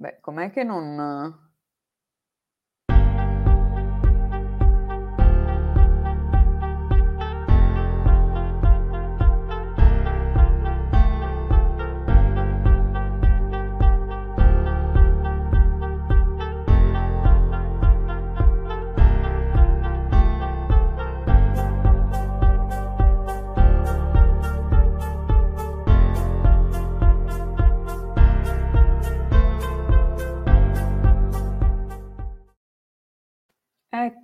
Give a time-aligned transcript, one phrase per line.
[0.00, 1.47] Beh, com'è che non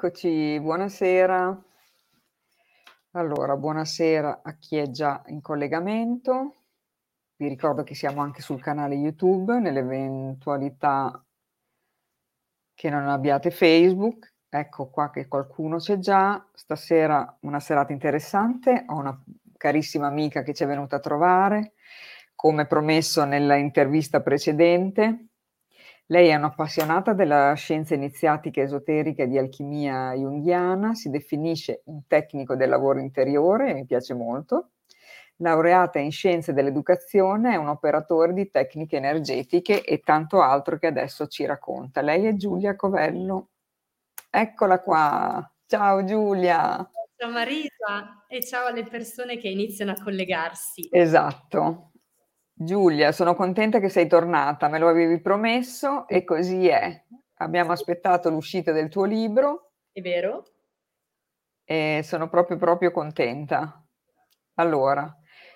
[0.05, 1.65] Eccoci, buonasera.
[3.13, 6.57] Allora, buonasera a chi è già in collegamento.
[7.37, 11.25] Vi ricordo che siamo anche sul canale YouTube, nell'eventualità
[12.75, 14.35] che non abbiate Facebook.
[14.47, 16.47] Ecco qua che qualcuno c'è già.
[16.52, 18.85] Stasera una serata interessante.
[18.89, 19.19] Ho una
[19.57, 21.73] carissima amica che ci è venuta a trovare,
[22.35, 25.29] come promesso nella intervista precedente.
[26.09, 32.57] Lei è un'appassionata della scienza iniziatica esoterica e di alchimia junghiana, si definisce un tecnico
[32.57, 34.73] del lavoro interiore, mi piace molto.
[35.37, 41.27] Laureata in scienze dell'educazione, è un operatore di tecniche energetiche e tanto altro che adesso
[41.27, 42.02] ci racconta.
[42.02, 43.49] Lei è Giulia Covello.
[44.29, 45.51] Eccola qua.
[45.66, 46.87] Ciao Giulia.
[47.16, 50.87] Ciao Marisa e ciao alle persone che iniziano a collegarsi.
[50.91, 51.93] Esatto.
[52.57, 57.02] Giulia, sono contenta che sei tornata, me lo avevi promesso e così è.
[57.38, 59.73] Abbiamo aspettato l'uscita del tuo libro.
[59.91, 60.45] È vero?
[61.65, 63.85] E sono proprio, proprio contenta.
[64.55, 65.12] Allora,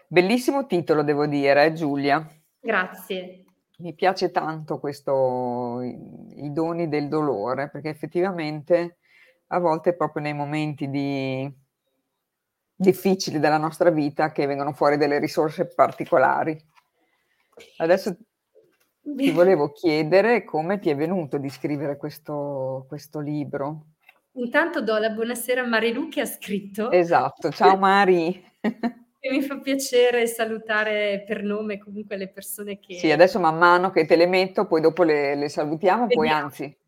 [0.09, 2.27] bellissimo titolo, devo dire, eh, Giulia.
[2.59, 3.45] Grazie.
[3.79, 8.99] Mi piace tanto questo, i, doni del dolore, perché effettivamente
[9.47, 11.49] a volte proprio nei momenti di,
[12.75, 16.61] difficili della nostra vita che vengono fuori delle risorse particolari.
[17.79, 18.17] Adesso
[19.17, 23.87] ti volevo chiedere come ti è venuto di scrivere questo, questo libro.
[24.33, 26.91] Intanto do la buonasera a Marilu che ha scritto.
[26.91, 28.41] Esatto, ciao Mari.
[29.21, 32.95] e mi fa piacere salutare per nome comunque le persone che...
[32.95, 36.23] Sì, adesso man mano che te le metto, poi dopo le, le salutiamo, Vediamo.
[36.23, 36.79] poi anzi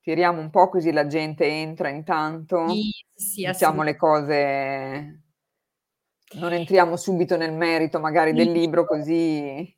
[0.00, 5.22] tiriamo un po' così la gente entra intanto, sì, sì, diciamo le cose,
[6.36, 9.77] non entriamo subito nel merito magari del libro così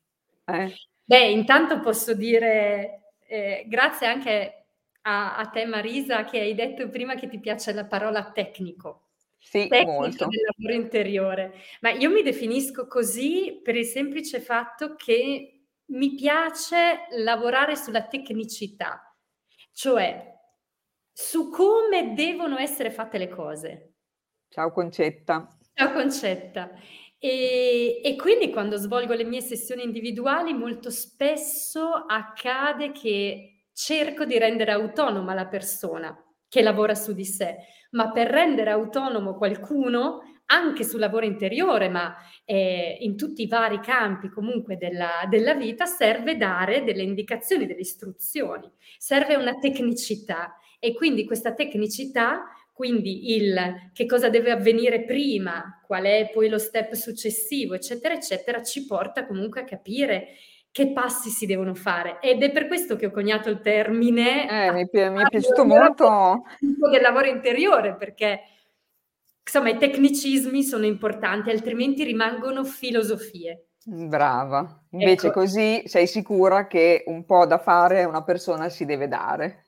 [0.57, 0.73] eh.
[1.03, 4.65] Beh, intanto posso dire eh, grazie anche
[5.01, 9.07] a, a, te Marisa che hai detto prima che ti piace la parola tecnico.
[9.37, 10.27] Sì, tecnico molto.
[10.27, 11.53] del lavoro interiore.
[11.81, 19.15] Ma io mi definisco così per il semplice fatto che mi piace lavorare sulla tecnicità,
[19.73, 20.31] cioè
[21.11, 23.93] su come devono essere fatte le cose.
[24.47, 25.57] Ciao Concetta.
[25.73, 26.71] Ciao Concetta.
[27.23, 34.39] E, e, quindi quando svolgo le mie sessioni individuali molto spesso accade che cerco di
[34.39, 36.17] rendere autonoma la persona
[36.47, 37.57] che lavora su di sé,
[37.91, 42.11] ma per rendere autonomo qualcuno, anche sul lavoro interiore, ma
[42.43, 47.81] eh, in tutti i vari campi comunque della, della vita, serve dare delle indicazioni, delle
[47.81, 48.67] istruzioni,
[48.97, 50.57] serve una tecnicità.
[50.79, 52.45] E quindi questa tecnicità
[52.81, 58.63] quindi il che cosa deve avvenire prima, qual è poi lo step successivo, eccetera, eccetera,
[58.63, 60.29] ci porta comunque a capire
[60.71, 62.17] che passi si devono fare.
[62.21, 64.49] Ed è per questo che ho coniato il termine.
[64.49, 66.41] Eh, mi, pi- mi è piaciuto molto.
[66.59, 68.39] Del lavoro interiore, perché
[69.45, 73.67] insomma i tecnicismi sono importanti, altrimenti rimangono filosofie.
[73.85, 75.41] Brava, invece ecco.
[75.41, 79.65] così sei sicura che un po' da fare una persona si deve dare.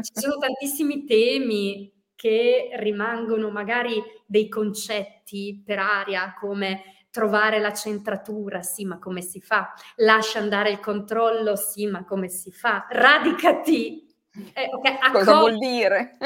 [0.00, 8.62] Ci sono tantissimi temi che rimangono magari dei concetti per aria come trovare la centratura,
[8.62, 9.72] sì, ma come si fa?
[9.96, 12.86] Lascia andare il controllo, sì, ma come si fa?
[12.88, 14.08] Radicati.
[14.54, 16.16] Eh, okay, Cosa vuol dire?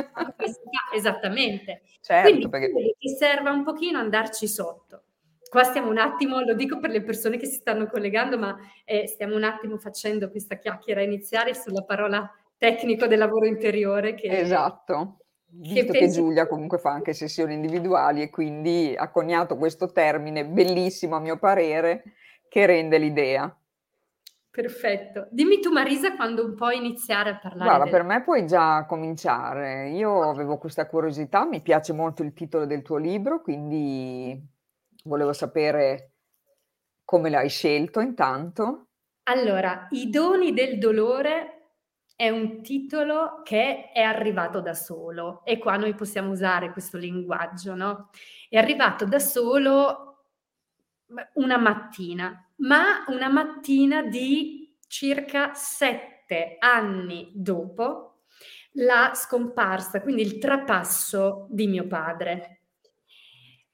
[0.95, 1.83] Esattamente.
[2.01, 2.95] Certo, Quindi perché...
[2.99, 5.03] ti serve un pochino andarci sotto.
[5.51, 9.09] Qua stiamo un attimo, lo dico per le persone che si stanno collegando, ma eh,
[9.09, 14.15] stiamo un attimo facendo questa chiacchiera iniziale sulla parola tecnico del lavoro interiore.
[14.15, 15.26] Che esatto
[15.59, 20.45] Visto che, che Giulia comunque fa anche sessioni individuali e quindi ha coniato questo termine
[20.47, 22.03] bellissimo a mio parere
[22.49, 23.57] che rende l'idea.
[24.51, 25.29] Perfetto.
[25.31, 27.65] Dimmi tu Marisa quando un po' iniziare a parlare.
[27.65, 27.93] Guarda, del...
[27.93, 29.91] per me puoi già cominciare.
[29.91, 34.43] Io avevo questa curiosità, mi piace molto il titolo del tuo libro, quindi
[35.05, 36.13] volevo sapere
[37.05, 38.87] come l'hai scelto intanto.
[39.25, 41.56] Allora, i doni del dolore
[42.17, 47.75] è un titolo che è arrivato da solo e qua noi possiamo usare questo linguaggio,
[47.75, 48.11] no?
[48.49, 50.25] È arrivato da solo
[51.35, 58.23] una mattina, ma una mattina di circa 7 sette anni dopo
[58.79, 62.61] la scomparsa, quindi il trapasso di mio padre.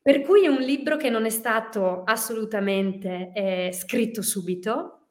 [0.00, 5.06] Per cui è un libro che non è stato assolutamente eh, scritto subito,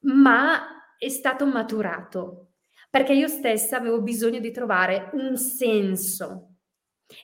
[0.00, 2.52] ma è stato maturato,
[2.90, 6.54] perché io stessa avevo bisogno di trovare un senso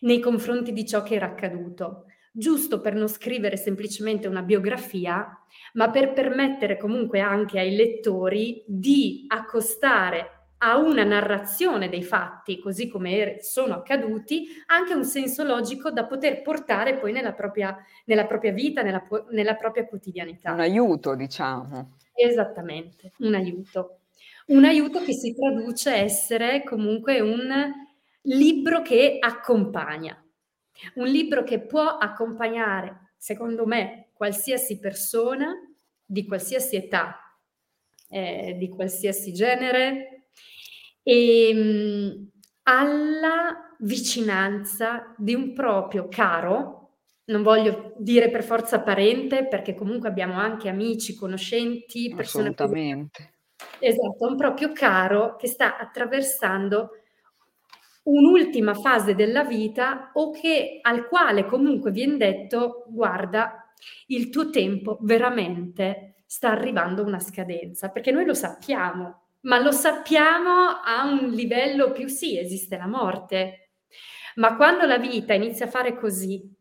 [0.00, 5.28] nei confronti di ciò che era accaduto, giusto per non scrivere semplicemente una biografia,
[5.74, 12.88] ma per permettere comunque anche ai lettori di accostare a una narrazione dei fatti, così
[12.88, 18.26] come er-, sono accaduti, anche un senso logico da poter portare poi nella propria, nella
[18.26, 20.52] propria vita, nella, nella propria quotidianità.
[20.52, 21.96] Un aiuto, diciamo.
[22.16, 23.98] Esattamente, un aiuto.
[24.48, 27.48] Un aiuto che si traduce essere comunque un
[28.22, 30.20] libro che accompagna,
[30.96, 35.52] un libro che può accompagnare, secondo me, qualsiasi persona
[36.04, 37.16] di qualsiasi età,
[38.10, 40.24] eh, di qualsiasi genere,
[41.02, 42.30] e, ehm,
[42.64, 46.81] alla vicinanza di un proprio caro,
[47.32, 53.34] non voglio dire per forza parente, perché comunque abbiamo anche amici, conoscenti, persone Assolutamente.
[53.78, 56.90] Esatto, un proprio caro che sta attraversando
[58.04, 63.72] un'ultima fase della vita o che al quale comunque viene detto guarda,
[64.08, 69.72] il tuo tempo veramente sta arrivando a una scadenza, perché noi lo sappiamo, ma lo
[69.72, 73.70] sappiamo a un livello più sì, esiste la morte.
[74.36, 76.60] Ma quando la vita inizia a fare così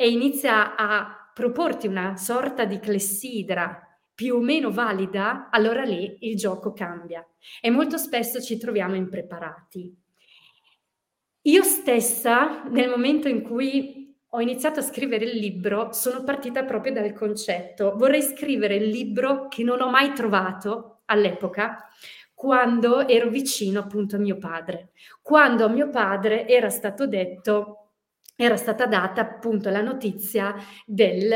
[0.00, 3.82] e inizia a proporti una sorta di clessidra
[4.14, 7.26] più o meno valida, allora lì il gioco cambia
[7.60, 9.92] e molto spesso ci troviamo impreparati.
[11.42, 16.92] Io stessa, nel momento in cui ho iniziato a scrivere il libro, sono partita proprio
[16.92, 21.88] dal concetto, vorrei scrivere il libro che non ho mai trovato all'epoca,
[22.34, 24.90] quando ero vicino appunto a mio padre.
[25.22, 27.77] Quando a mio padre era stato detto,
[28.40, 30.54] era stata data appunto la notizia
[30.86, 31.28] del,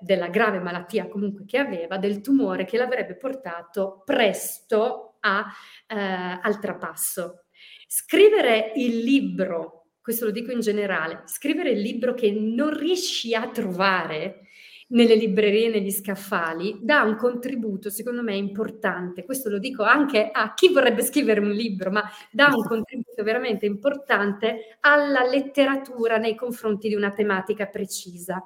[0.00, 5.46] della grave malattia comunque che aveva, del tumore che l'avrebbe portato presto a,
[5.86, 7.44] eh, al trapasso.
[7.86, 13.48] Scrivere il libro, questo lo dico in generale, scrivere il libro che non riesci a
[13.48, 14.48] trovare
[14.88, 19.24] nelle librerie, negli scaffali, dà un contributo, secondo me, importante.
[19.24, 23.66] Questo lo dico anche a chi vorrebbe scrivere un libro, ma dà un contributo veramente
[23.66, 28.42] importante alla letteratura nei confronti di una tematica precisa.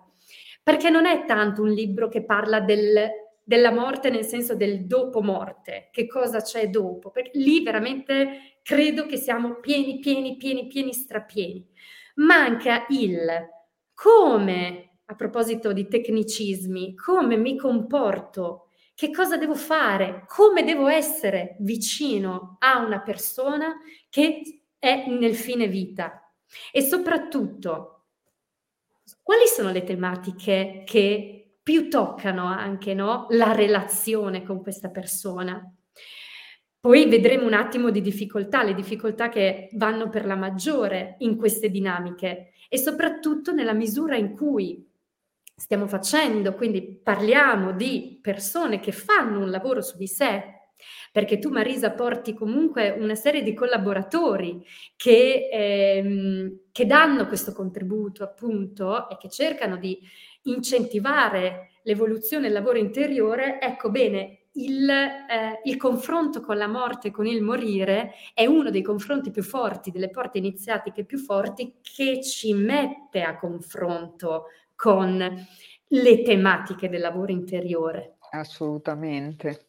[0.62, 3.08] Perché non è tanto un libro che parla del,
[3.42, 9.06] della morte nel senso del dopo morte, che cosa c'è dopo, perché lì veramente credo
[9.06, 11.66] che siamo pieni, pieni, pieni, pieni, strapieni.
[12.16, 13.26] Manca il
[13.94, 21.56] come a proposito di tecnicismi, come mi comporto, che cosa devo fare, come devo essere
[21.60, 23.74] vicino a una persona
[24.08, 26.32] che è nel fine vita?
[26.70, 28.04] E soprattutto
[29.22, 35.60] quali sono le tematiche che più toccano anche no, la relazione con questa persona.
[36.78, 41.68] Poi vedremo un attimo di difficoltà, le difficoltà che vanno per la maggiore in queste
[41.68, 44.89] dinamiche e soprattutto nella misura in cui
[45.60, 50.42] stiamo facendo, quindi parliamo di persone che fanno un lavoro su di sé,
[51.12, 54.64] perché tu Marisa porti comunque una serie di collaboratori
[54.96, 59.98] che, ehm, che danno questo contributo appunto e che cercano di
[60.44, 67.26] incentivare l'evoluzione del lavoro interiore, ecco bene, il, eh, il, confronto con la morte, con
[67.26, 72.54] il morire, è uno dei confronti più forti, delle porte iniziatiche più forti che ci
[72.54, 74.46] mette a confronto
[74.80, 75.46] con
[75.88, 78.16] le tematiche del lavoro interiore.
[78.30, 79.66] Assolutamente.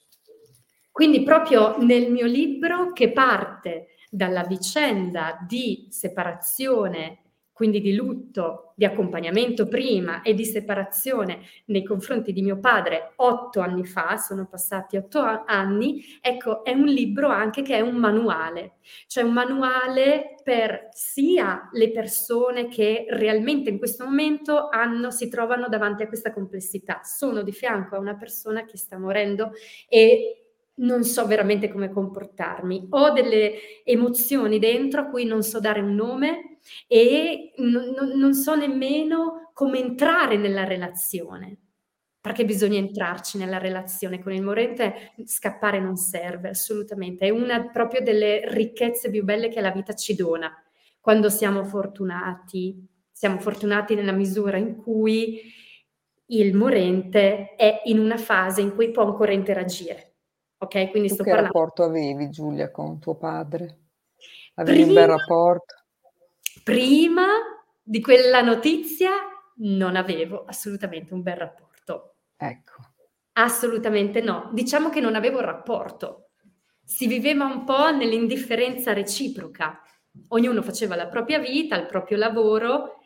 [0.90, 7.31] Quindi proprio nel mio libro che parte dalla vicenda di separazione
[7.62, 13.60] quindi di lutto, di accompagnamento prima e di separazione nei confronti di mio padre otto
[13.60, 18.78] anni fa, sono passati otto anni, ecco, è un libro anche che è un manuale,
[19.06, 25.68] cioè un manuale per sia le persone che realmente in questo momento hanno, si trovano
[25.68, 29.52] davanti a questa complessità, sono di fianco a una persona che sta morendo
[29.88, 35.80] e non so veramente come comportarmi, ho delle emozioni dentro a cui non so dare
[35.80, 36.51] un nome
[36.88, 41.58] e non, non, so nemmeno come entrare nella relazione,
[42.20, 48.02] perché bisogna entrarci nella relazione con il morente, scappare non serve assolutamente, è una proprio
[48.02, 50.52] delle ricchezze più belle che la vita ci dona,
[51.00, 55.42] quando siamo fortunati, siamo fortunati nella misura in cui
[56.28, 60.12] il morente è in una fase in cui può ancora interagire
[60.62, 60.92] ok?
[60.92, 63.80] Quindi Tu sto che parlando rapporto avevi, Giulia, con tuo padre?
[64.56, 65.76] Avevi un bel Prima rapporto?
[66.64, 67.28] Prima
[67.82, 69.12] di quella notizia
[69.58, 72.16] non avevo assolutamente un bel rapporto.
[72.38, 72.76] Ecco.
[73.34, 74.50] Assolutamente no.
[74.54, 76.32] Diciamo che non avevo rapporto.
[76.84, 79.82] Si viveva un po' nell'indifferenza reciproca.
[80.30, 83.00] Ognuno faceva la propria vita, il proprio lavoro,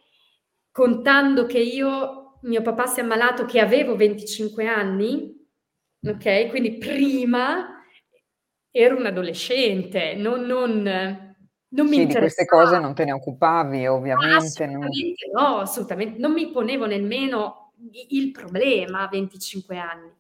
[0.72, 5.36] contando che io mio papà si è ammalato che avevo 25 anni,
[6.06, 6.50] ok?
[6.50, 7.84] Quindi prima
[8.70, 11.25] ero un adolescente, non non
[11.76, 16.20] non mi Sì, di queste cose non te ne occupavi ovviamente, non Assolutamente no, assolutamente.
[16.20, 17.74] Non mi ponevo nemmeno
[18.10, 20.12] il problema a 25 anni.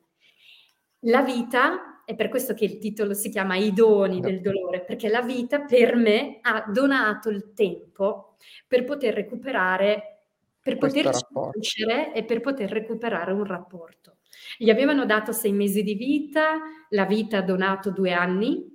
[1.03, 4.83] La vita è per questo che il titolo si chiama "I doni Do del dolore",
[4.83, 8.35] perché la vita per me ha donato il tempo
[8.67, 10.09] per poter recuperare
[10.61, 11.51] per poterci rapporto.
[11.51, 14.17] crescere e per poter recuperare un rapporto.
[14.57, 16.59] Gli avevano dato 6 mesi di vita,
[16.89, 18.74] la vita ha donato 2 anni,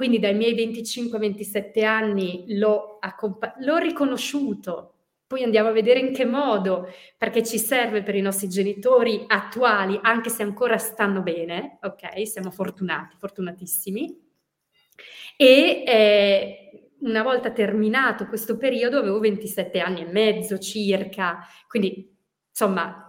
[0.00, 4.94] quindi dai miei 25, 27 anni l'ho accompa l'ho riconosciuto.
[5.26, 6.88] Poi andiamo a vedere in che modo,
[7.18, 12.50] perché ci serve per i nostri genitori attuali, anche se ancora stanno bene, okay, siamo
[12.50, 14.18] fortunati, fortunatissimi.
[15.36, 22.19] E, ehm, una volta terminato questo periodo avevo 27 anni e mezzo circa, quindi
[22.60, 23.08] insomma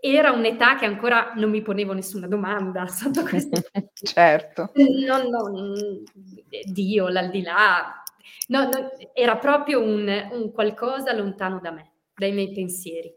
[0.00, 3.60] era un'età che ancora non mi ponevo nessuna domanda sotto questo
[3.94, 4.72] Certo.
[5.06, 6.04] non non
[6.70, 8.02] Dio, l'aldilà,
[8.48, 13.14] no no era proprio un un qualcosa lontano da me, dai miei pensieri.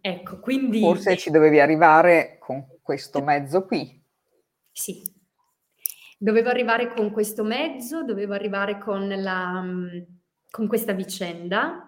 [0.00, 4.00] Ecco, quindi Forse ci dovevi arrivare con questo mezzo qui.
[4.70, 5.02] Sì.
[6.16, 10.06] Dovevo arrivare con questo mezzo, dovevo arrivare con la mhmm,
[10.50, 11.87] con questa vicenda,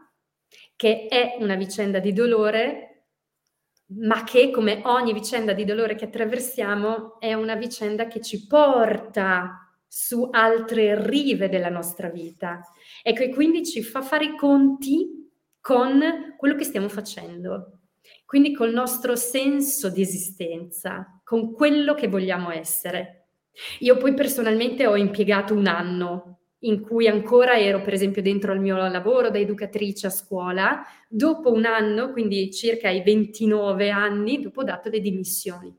[0.80, 3.08] che è una vicenda di dolore,
[3.98, 9.70] ma che, come ogni vicenda di dolore che attraversiamo, è una vicenda che ci porta
[9.86, 12.62] su altre rive della nostra vita
[13.02, 17.80] e che quindi ci fa fare i conti con quello che stiamo facendo,
[18.24, 23.32] quindi col nostro senso di esistenza, con quello che vogliamo essere.
[23.80, 28.60] Io poi personalmente ho impiegato 1 anno in cui ancora ero per esempio dentro al
[28.60, 34.60] mio lavoro da educatrice a scuola, dopo 1 anno, quindi circa ai 29 anni, dopo
[34.60, 35.74] ho dato le dimissioni.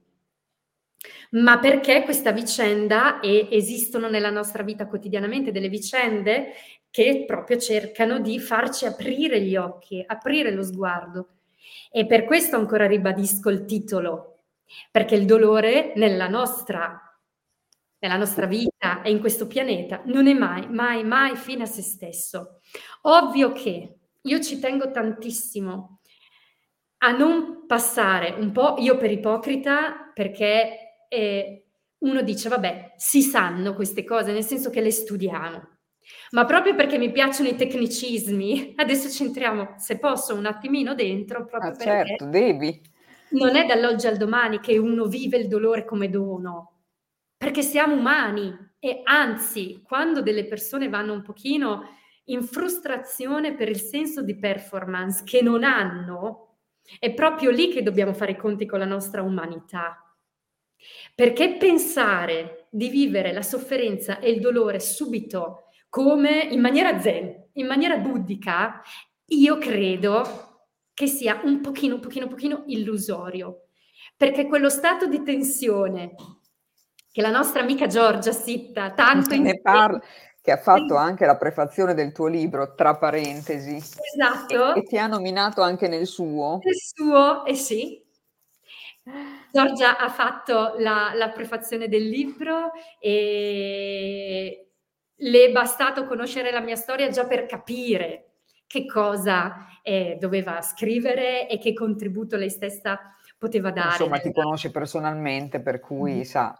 [1.32, 6.54] Ma perché questa vicenda e esistono nella nostra vita quotidianamente delle vicende
[6.90, 11.28] che proprio cercano di farci aprire gli occhi, aprire lo sguardo.
[11.90, 14.44] E per questo ancora ribadisco il titolo,
[14.92, 17.11] perché il dolore nella nostra
[18.01, 21.81] nella nostra vita e in questo pianeta non è mai, mai, mai fine a se
[21.81, 22.60] stesso.
[23.03, 26.00] Ovvio che io ci tengo tantissimo
[27.03, 31.62] a non passare un po' io per ipocrita, perché, ehm,
[32.00, 35.70] uno dice: "Vabbè, si sanno queste cose, nel senso che le studiamo".
[36.31, 41.46] Ma proprio perché mi piacciono i tecnicismi, adesso ci entriamo, se posso, un attimino dentro,
[41.46, 42.81] proprio Ah certo, devi.
[43.34, 46.81] non è dall'oggi al domani che uno vive il dolore come dono,
[47.41, 53.79] perché siamo umani e anzi, quando delle persone vanno un pochino in frustrazione per il
[53.79, 56.57] senso di performance che non hanno,
[57.00, 60.15] è proprio lì che dobbiamo fare i conti con la nostra umanità.
[61.15, 67.65] Perché pensare di vivere la sofferenza e il dolore subito come in maniera zen, in
[67.65, 68.83] maniera buddhica,
[69.29, 73.65] io credo che sia un pochino, un pochino, un pochino illusorio.
[74.15, 76.13] Perché quello stato di tensione
[77.12, 80.01] che la nostra amica Giorgia Sitta tanto Ne insegna parla
[80.41, 84.74] che ha fatto anche la prefazione del tuo libro, tra parentesi, Esatto.
[84.74, 86.60] e ti ha nominato anche nel suo.
[86.63, 88.01] Nel suo, eh sì.
[89.51, 94.68] Giorgia ha fatto la la prefazione del libro, e
[95.15, 98.27] le è bastato conoscere la mia storia già per capire
[98.68, 103.00] che cosa, ehm, doveva scrivere e che contributo lei stessa
[103.38, 106.58] poteva dare Insomma ti conosce personalmente per cui sa.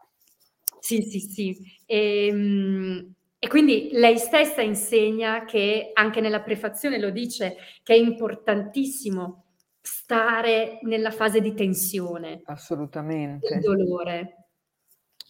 [0.84, 1.56] Sì, sì, sì.
[1.86, 9.54] Ehm, e quindi lei stessa insegna che, anche nella prefazione lo dice, che è importantissimo
[9.80, 12.48] stare nella fase di tensione
[13.40, 13.62] del Assolutamente.
[13.62, 14.48] dolore,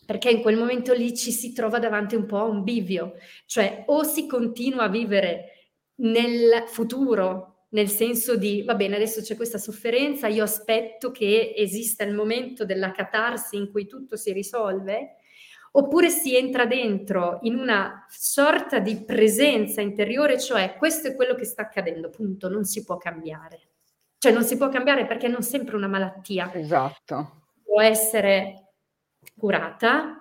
[0.06, 3.16] perché in quel momento lì ci si trova davanti un po' a un bivio,
[3.46, 9.36] cioè o si continua a vivere nel futuro, nel senso di: "Va bene, adesso c'è
[9.38, 15.18] questa sofferenza, io aspetto che esista il momento della catarsi in cui tutto si risolve",
[15.72, 21.46] oppure si entra dentro in una sorta di presenza interiore, cioè: "Questo è quello che
[21.46, 23.70] sta accadendo, punto, non si può cambiare".
[24.18, 27.42] Cioè non si può cambiare perché non sempre una malattia Esatto.
[27.64, 28.74] può essere
[29.38, 30.18] curata,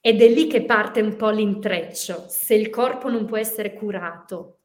[0.00, 2.26] ed è lì che parte un po' l'intreccio.
[2.28, 4.60] Se il corpo non può essere curato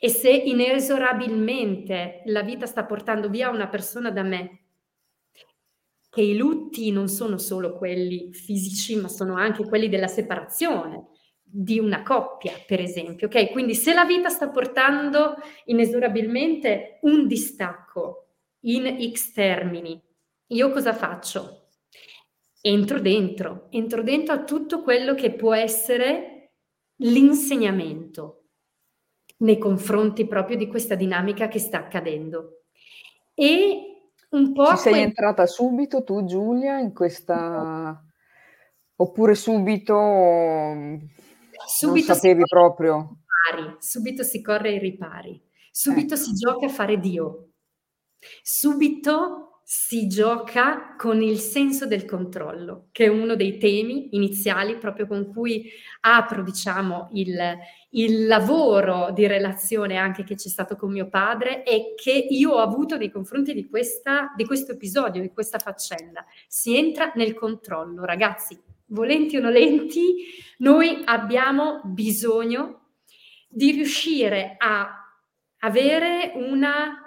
[0.00, 4.65] e se inesorabilmente la vita sta portando via una persona da me,
[6.16, 11.08] che i lutti non sono solo quelli fisici, ma sono anche quelli della separazione
[11.42, 13.26] di una coppia, per esempio.
[13.26, 15.34] Ok, quindi se la vita sta portando
[15.66, 18.28] inesorabilmente un distacco
[18.60, 20.02] in X termini,
[20.48, 21.66] io cosa faccio?
[22.66, 26.54] entro dentro, entro dentro a tutto quello che può essere
[26.96, 28.46] l'insegnamento
[29.38, 32.64] nei confronti proprio di questa dinamica che sta accadendo.
[33.34, 33.95] E
[34.30, 34.66] un po'...
[34.70, 35.04] Ci sei quel...
[35.04, 38.02] entrata subito tu Giulia in questa...
[38.96, 39.94] oppure subito...
[41.66, 43.18] subito non sapevi proprio?
[43.50, 45.40] Ripari, subito si corre ai ripari,
[45.70, 46.16] subito eh.
[46.16, 47.50] si gioca a fare Dio,
[48.42, 55.08] subito si gioca con il senso del controllo, che è uno dei temi iniziali proprio
[55.08, 55.68] con cui
[56.02, 57.36] apro, diciamo, il,
[57.90, 62.58] il lavoro di relazione anche che c'è stato con mio padre e che io ho
[62.58, 66.24] avuto nei confronti di, questa, di questo episodio, di questa faccenda.
[66.46, 68.56] Si entra nel controllo, ragazzi,
[68.90, 70.26] volenti o nolenti,
[70.58, 72.82] noi abbiamo bisogno
[73.48, 74.88] di riuscire a
[75.58, 77.00] avere una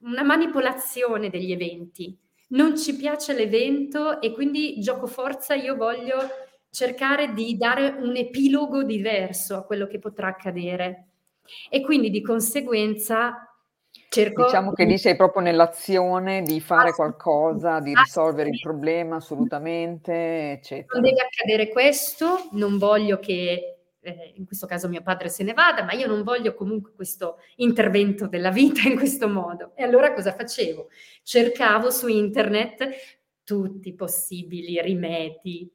[0.00, 2.16] una manipolazione degli eventi.
[2.48, 6.16] Non ci piace l'evento e quindi gioco forza, io voglio
[6.70, 11.08] cercare di dare un epilogo diverso a quello che potrà accadere.
[11.70, 13.48] E quindi di conseguenza
[14.08, 14.44] cerco...
[14.44, 20.98] Diciamo che lì sei proprio nell'azione di fare qualcosa, di risolvere il problema assolutamente, eccetera.
[21.00, 23.77] Non deve accadere questo, non voglio che
[24.08, 27.38] eh, in questo caso mio padre se ne vada, ma io non voglio comunque questo
[27.56, 29.72] intervento della vita in questo modo.
[29.74, 30.88] E allora cosa facevo?
[31.22, 32.88] Cercavo su internet
[33.44, 35.70] tutti i possibili rimedi,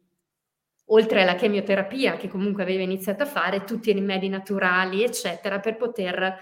[0.86, 5.77] oltre alla chemioterapia che comunque aveva iniziato a fare, tutti i rimedi naturali, eccetera, per
[5.77, 6.38] poter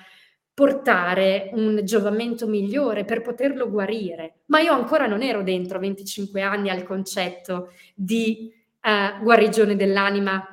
[0.53, 4.41] portare un giovamento migliore, per poterlo guarire.
[4.47, 10.45] Ma io ancora non ero dentro 25 anni al concetto di eh, guarigione dell'anima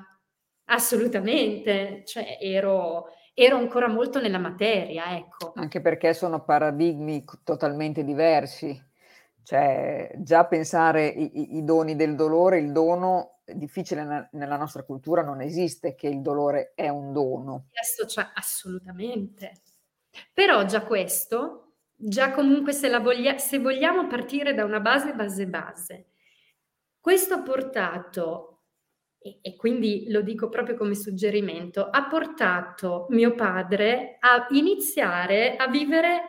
[0.71, 5.53] Assolutamente, cioè ero, ero ancora molto nella materia, ecco.
[5.55, 8.87] Anche perché sono paradigmi totalmente diversi.
[9.43, 15.41] Cioè, già pensare i, i doni del dolore, il dono difficile nella nostra cultura, non
[15.41, 17.65] esiste che il dolore è un dono.
[18.07, 19.63] Cioè, assolutamente.
[20.35, 26.07] Però già questo, già comunque se, voglia, se vogliamo partire da una base, base, base,
[27.01, 28.48] questo ha portato
[29.19, 35.69] e, e quindi lo dico proprio come suggerimento, ha portato mio padre a iniziare a
[35.69, 36.21] vivere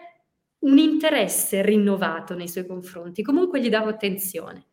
[0.60, 4.65] un interesse rinnovato nei suoi confronti, comunque gli davo attenzione.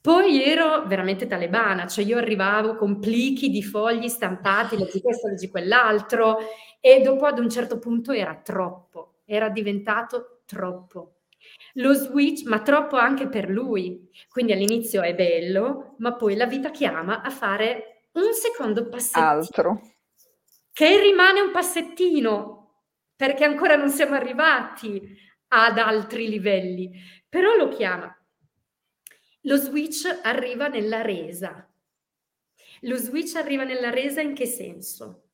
[0.00, 5.50] Poi ero veramente talebana, cioè io arrivavo con plichi di fogli stampati, leggi questo, leggi
[5.50, 6.38] quell'altro,
[6.80, 11.19] e dopo ad un certo punto era troppo, era diventato troppo
[11.74, 14.08] lo switch, ma troppo anche per lui.
[14.28, 19.26] Quindi all'inizio è bello, ma poi la vita chiama a fare un secondo passettino.
[19.26, 19.80] Altro.
[20.72, 22.84] Che rimane un passettino,
[23.16, 26.90] perché ancora non siamo arrivati ad altri livelli,
[27.28, 28.14] però lo chiama.
[29.42, 31.68] Lo switch arriva nella resa.
[32.82, 35.28] Lo switch arriva nella resa in che senso?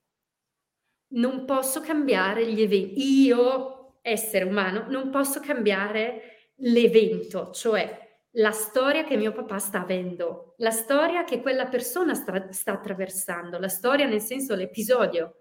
[1.09, 3.25] Non posso cambiare gli eventi.
[3.25, 3.76] Io
[4.07, 8.05] essere umano, non posso cambiare l'evento, cioè
[8.39, 13.59] la storia che mio papà sta avendo, la storia che quella persona sta, sta attraversando,
[13.59, 15.41] la storia nel senso l'episodio,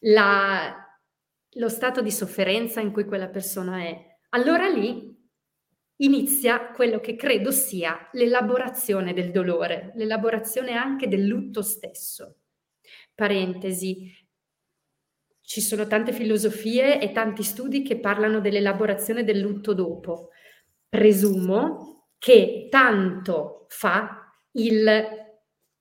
[0.00, 0.74] la,
[1.50, 4.18] lo stato di sofferenza in cui quella persona è.
[4.30, 5.12] Allora lì
[5.96, 12.38] inizia quello che credo sia l'elaborazione del dolore, l'elaborazione anche del lutto stesso.
[13.14, 14.10] Parentesi,
[15.46, 20.30] ci sono tante filosofie e tanti studi che parlano dell'elaborazione del lutto dopo.
[20.88, 25.22] Presumo che tanto fa il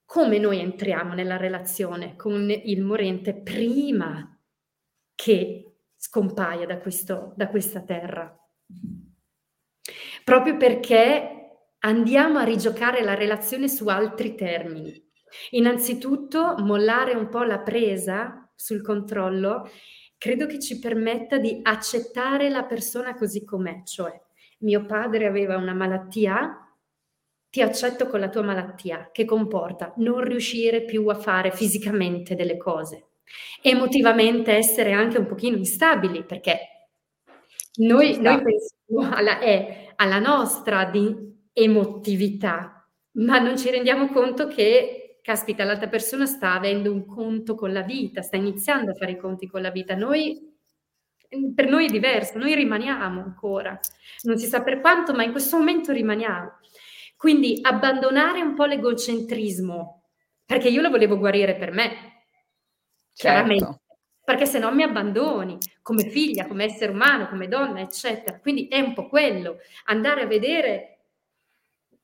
[0.03, 4.37] come noi entriamo nella relazione con il morente prima
[5.15, 8.37] che scompaia da, questo, da questa terra.
[10.25, 15.01] Proprio perché andiamo a rigiocare la relazione su altri termini.
[15.51, 19.69] Innanzitutto mollare un po' la presa sul controllo,
[20.17, 24.17] credo che ci permetta di accettare la persona così com'è, cioè
[24.59, 26.65] mio padre aveva una malattia,
[27.49, 32.55] ti accetto con la tua malattia, che comporta non riuscire più a fare fisicamente delle
[32.55, 33.07] cose,
[33.61, 36.59] emotivamente essere anche un pochino instabili, perché
[37.79, 41.13] noi, noi pensiamo alla, eh, alla nostra di
[41.51, 47.71] emotività, ma non ci rendiamo conto che, caspita, l'altra persona sta avendo un conto con
[47.71, 49.95] la vita, sta iniziando a fare i conti con la vita.
[49.95, 50.51] Noi
[51.55, 53.79] per noi è diverso, noi rimaniamo ancora,
[54.23, 56.59] non si sa per quanto, ma in questo momento rimaniamo.
[57.15, 60.03] Quindi abbandonare un po' l'egocentrismo,
[60.45, 62.25] perché io lo volevo guarire per me,
[63.13, 63.81] chiaramente, certo.
[64.23, 68.39] perché se no mi abbandoni come figlia, come essere umano, come donna, eccetera.
[68.39, 70.89] Quindi è un po' quello, andare a vedere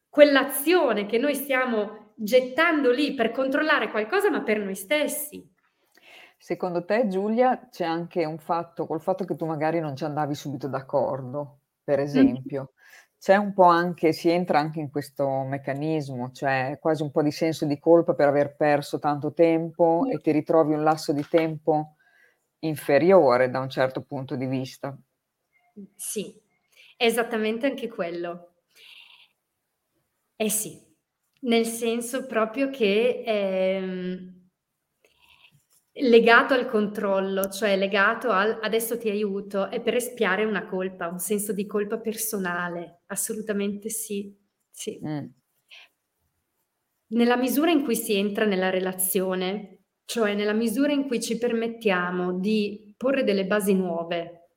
[0.07, 5.47] quell'azione che noi stiamo gettando lì per controllare qualcosa, ma per noi stessi.
[6.37, 10.35] Secondo te, Giulia, c'è anche un fatto, col fatto che tu magari non ci andavi
[10.35, 12.73] subito d'accordo, per esempio,
[13.17, 17.31] c'è un po' anche, si entra anche in questo meccanismo, cioè quasi un po' di
[17.31, 21.95] senso di colpa per aver perso tanto tempo e ti ritrovi un lasso di tempo
[22.59, 24.97] inferiore da un certo punto di vista.
[25.95, 26.41] Sì,
[26.95, 28.53] esattamente anche quello.
[30.37, 30.88] Eh sì,
[31.41, 34.39] nel senso proprio che ehm,
[36.01, 41.19] Legato al controllo, cioè legato al adesso ti aiuto, è per espiare una colpa, un
[41.19, 44.33] senso di colpa personale, assolutamente sì.
[44.69, 44.97] sì.
[45.05, 45.25] Mm.
[47.07, 52.39] Nella misura in cui si entra nella relazione, cioè nella misura in cui ci permettiamo
[52.39, 54.51] di porre delle basi nuove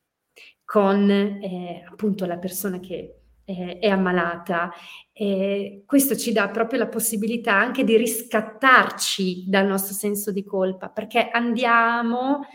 [0.65, 4.73] con eh, appunto la persona che eh, è ammalata.
[5.13, 10.89] Eh, questo ci dà proprio la possibilità anche di riscattarci dal nostro senso di colpa,
[10.89, 12.47] perché andiamo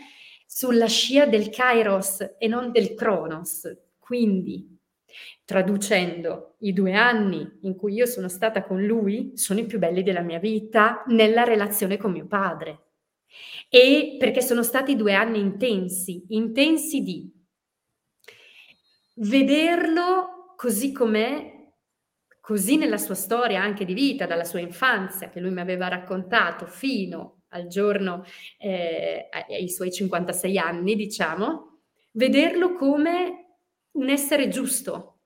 [0.46, 3.70] sulla scia del Kairos e non del Kronos.
[3.98, 4.76] Quindi,
[5.44, 10.02] traducendo, i due anni in cui io sono stata con lui sono i più belli
[10.02, 12.84] della mia vita nella relazione con mio padre.
[13.68, 17.30] E perché sono stati due anni intensi, intensi di
[19.16, 21.70] vederlo così com'è,
[22.40, 26.66] così nella sua storia anche di vita, dalla sua infanzia che lui mi aveva raccontato
[26.66, 28.24] fino al giorno,
[28.58, 31.78] eh, ai suoi 56 anni, diciamo,
[32.14, 33.58] vederlo come
[33.92, 35.20] un essere giusto.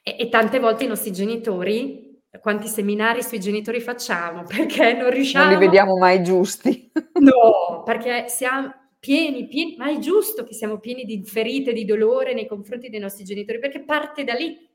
[0.00, 5.50] E, e tante volte i nostri genitori, quanti seminari sui genitori facciamo, perché non riusciamo...
[5.50, 6.92] Non li vediamo mai giusti.
[7.18, 12.34] no, perché siamo pieni, pieni, ma è giusto che siamo pieni di ferite, di dolore
[12.34, 14.68] nei confronti dei nostri genitori, perché parte da lì.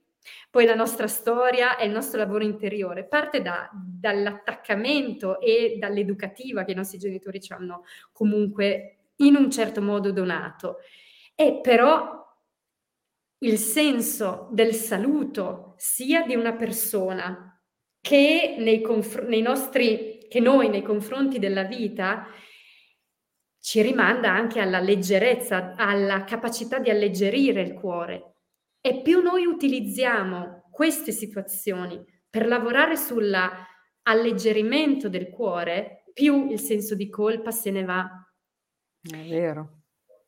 [0.50, 6.72] Poi la nostra storia e il nostro lavoro interiore parte da, dall'attaccamento e dall'educativa che
[6.72, 10.78] i nostri genitori ci hanno comunque in un certo modo donato.
[11.36, 12.26] E però
[13.40, 17.62] il senso del saluto sia di una persona
[18.02, 22.28] che nei, conf- nei nostri, che noi nei confronti della vita
[23.66, 28.36] ci rimanda anche alla leggerezza, alla capacità di alleggerire il cuore.
[28.80, 32.00] E più noi utilizziamo queste situazioni
[32.30, 38.08] per lavorare sull'alleggerimento del cuore, più il senso di colpa se ne va.
[39.02, 39.80] È vero.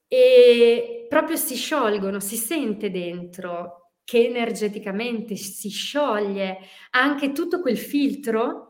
[0.07, 6.57] E proprio si sciolgono, si sente dentro che energeticamente si scioglie
[6.89, 8.66] anche tutto quel filtro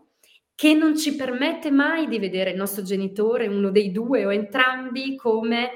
[0.58, 5.16] che non ci permette mai di vedere il nostro genitore, uno dei due o entrambi,
[5.16, 5.70] come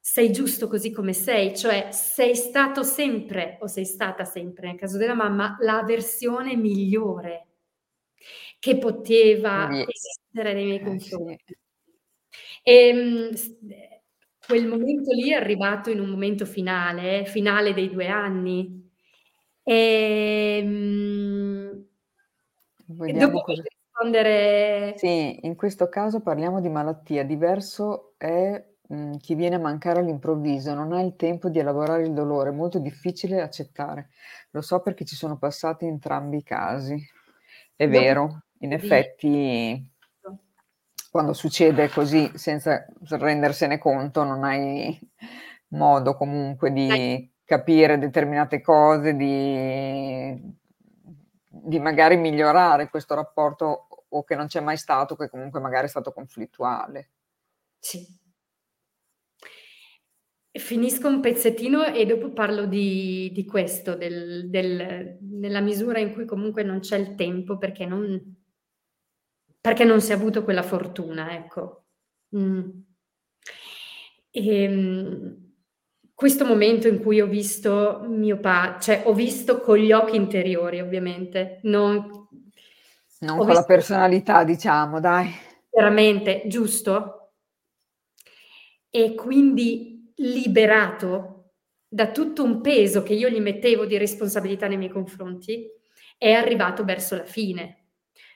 [0.00, 4.98] sei giusto così come sei, cioè sei stato sempre o sei stata sempre, nel caso
[4.98, 7.46] della mamma, la versione migliore
[8.58, 9.86] che poteva sì.
[9.88, 11.56] esistere nei miei confronti.
[12.64, 13.56] Eh, sì.
[13.68, 14.02] E
[14.44, 18.90] quel momento lì è arrivato in un momento finale, finale dei due anni.
[19.62, 20.64] E,
[22.86, 23.62] Vediamo dopo cosa
[24.00, 24.94] rispondere...
[24.96, 27.24] Sì, in questo caso parliamo di malattia.
[27.24, 32.12] Diverso è mh, chi viene a mancare all'improvviso, non ha il tempo di elaborare il
[32.12, 34.08] dolore, è molto difficile accettare.
[34.50, 36.96] Lo so perché ci sono passati entrambi i casi.
[37.76, 37.98] È Dopo...
[37.98, 39.88] vero, in effetti
[41.10, 44.96] quando succede così senza rendersene conto non hai
[45.68, 50.56] modo comunque di capire determinate cose, di,
[51.48, 55.90] di magari migliorare questo rapporto o che non c'è mai stato, che comunque magari è
[55.90, 57.10] stato conflittuale.
[57.78, 58.18] Sì.
[60.52, 66.24] Finisco un pezzettino e dopo parlo di, di questo, del, del, nella misura in cui
[66.24, 68.36] comunque non c'è il tempo perché non,
[69.60, 71.84] perché non si è avuto quella fortuna, ecco.
[72.36, 72.68] Mm.
[74.30, 75.48] E, ehm,
[76.20, 80.78] questo momento in cui ho visto mio padre, cioè ho visto con gli occhi interiori
[80.78, 82.28] ovviamente, non
[83.20, 85.30] non Ho con la personalità, diciamo, dai.
[85.70, 87.32] Veramente, giusto?
[88.90, 91.52] E quindi liberato
[91.88, 95.68] da tutto un peso che io gli mettevo di responsabilità nei miei confronti,
[96.16, 97.88] è arrivato verso la fine,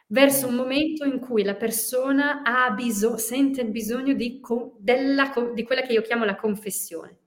[0.08, 4.40] verso un momento in cui la persona ha bisogno, sente il bisogno di,
[4.78, 7.18] della, di quella che io chiamo la confessione.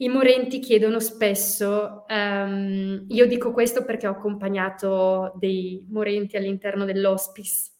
[0.00, 7.70] I morenti chiedono spesso, um, io dico questo perché ho accompagnato dei morenti all'interno dell'hospice.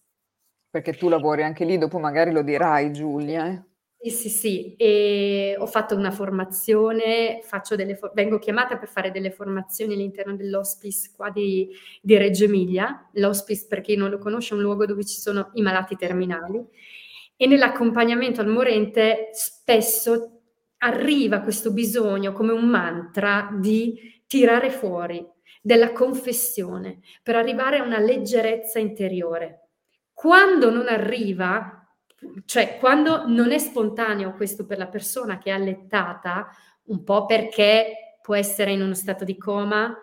[0.68, 3.46] Perché tu lavori anche lì, dopo magari lo dirai Giulia.
[3.46, 3.62] Eh?
[3.96, 9.10] Sì, sì, sì, e ho fatto una formazione, faccio delle for- vengo chiamata per fare
[9.10, 11.70] delle formazioni all'interno dell'hospice qua di,
[12.02, 13.08] di Reggio Emilia.
[13.14, 16.62] L'hospice, per chi non lo conosce, è un luogo dove ci sono i malati terminali
[17.34, 20.39] e nell'accompagnamento al morente spesso
[20.82, 25.26] arriva questo bisogno come un mantra di tirare fuori
[25.60, 29.68] della confessione per arrivare a una leggerezza interiore.
[30.12, 31.86] Quando non arriva,
[32.44, 36.48] cioè quando non è spontaneo questo per la persona che è allettata,
[36.84, 39.94] un po' perché può essere in uno stato di coma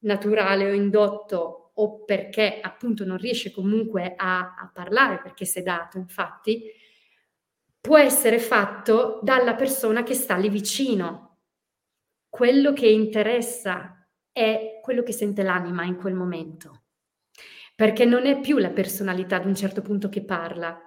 [0.00, 5.98] naturale o indotto o perché appunto non riesce comunque a, a parlare perché è sedato,
[5.98, 6.64] infatti,
[7.82, 11.40] può essere fatto dalla persona che sta lì vicino.
[12.28, 16.84] Quello che interessa è quello che sente l'anima in quel momento,
[17.74, 20.80] perché non è più la personalità ad un certo punto che parla,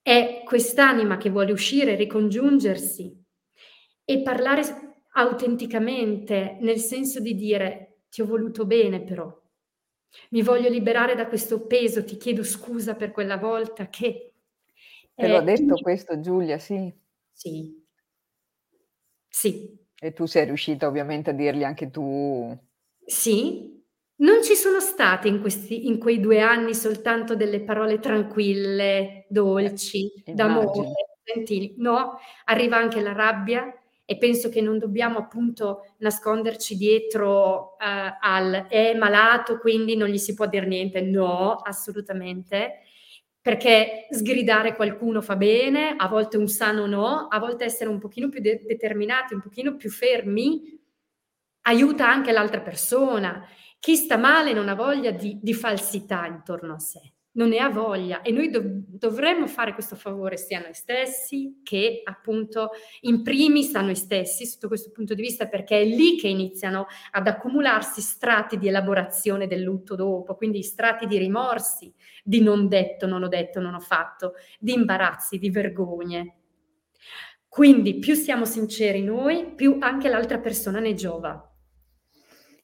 [0.00, 3.12] è quest'anima che vuole uscire, ricongiungersi
[4.04, 4.62] e parlare
[5.14, 9.28] autenticamente, nel senso di dire ti ho voluto bene però,
[10.30, 14.35] mi voglio liberare da questo peso, ti chiedo scusa per quella volta che
[15.18, 16.92] Te l'ho detto questo Giulia, sì.
[17.32, 17.84] Sì.
[19.32, 19.76] Sì.
[19.98, 22.56] E tu sei riuscita ovviamente a dirgli anche tu.
[23.04, 23.74] Sì.
[24.18, 30.10] Non ci sono state in, questi, in quei due anni soltanto delle parole tranquille, dolci,
[30.24, 31.74] eh, d'amore, gentili.
[31.78, 33.70] No, arriva anche la rabbia
[34.06, 40.16] e penso che non dobbiamo appunto nasconderci dietro uh, al è malato, quindi non gli
[40.18, 41.02] si può dire niente.
[41.02, 42.80] No, assolutamente
[43.46, 48.28] perché sgridare qualcuno fa bene, a volte un sano no, a volte essere un pochino
[48.28, 50.76] più de- determinati, un pochino più fermi,
[51.60, 53.46] aiuta anche l'altra persona.
[53.78, 57.68] Chi sta male non ha voglia di, di falsità intorno a sé non ne ha
[57.68, 62.70] voglia e noi dov- dovremmo fare questo favore sia a noi stessi che appunto
[63.02, 66.86] in primis a noi stessi sotto questo punto di vista perché è lì che iniziano
[67.12, 71.92] ad accumularsi strati di elaborazione del lutto dopo, quindi strati di rimorsi,
[72.24, 76.34] di non detto, non ho detto, non ho fatto, di imbarazzi, di vergogne.
[77.48, 81.50] Quindi più siamo sinceri noi, più anche l'altra persona ne giova.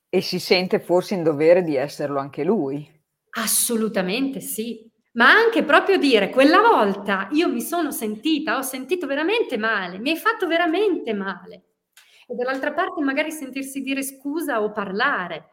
[0.09, 3.01] E si sente forse in dovere di esserlo anche lui.
[3.35, 9.57] Assolutamente sì, ma anche proprio dire quella volta io mi sono sentita, ho sentito veramente
[9.57, 11.65] male, mi hai fatto veramente male.
[12.27, 15.53] E dall'altra parte magari sentirsi dire scusa o parlare.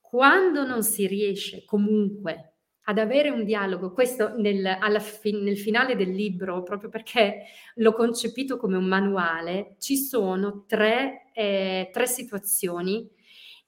[0.00, 2.54] Quando non si riesce comunque
[2.88, 7.44] ad avere un dialogo, questo nel, fi- nel finale del libro, proprio perché
[7.76, 13.08] l'ho concepito come un manuale, ci sono tre, eh, tre situazioni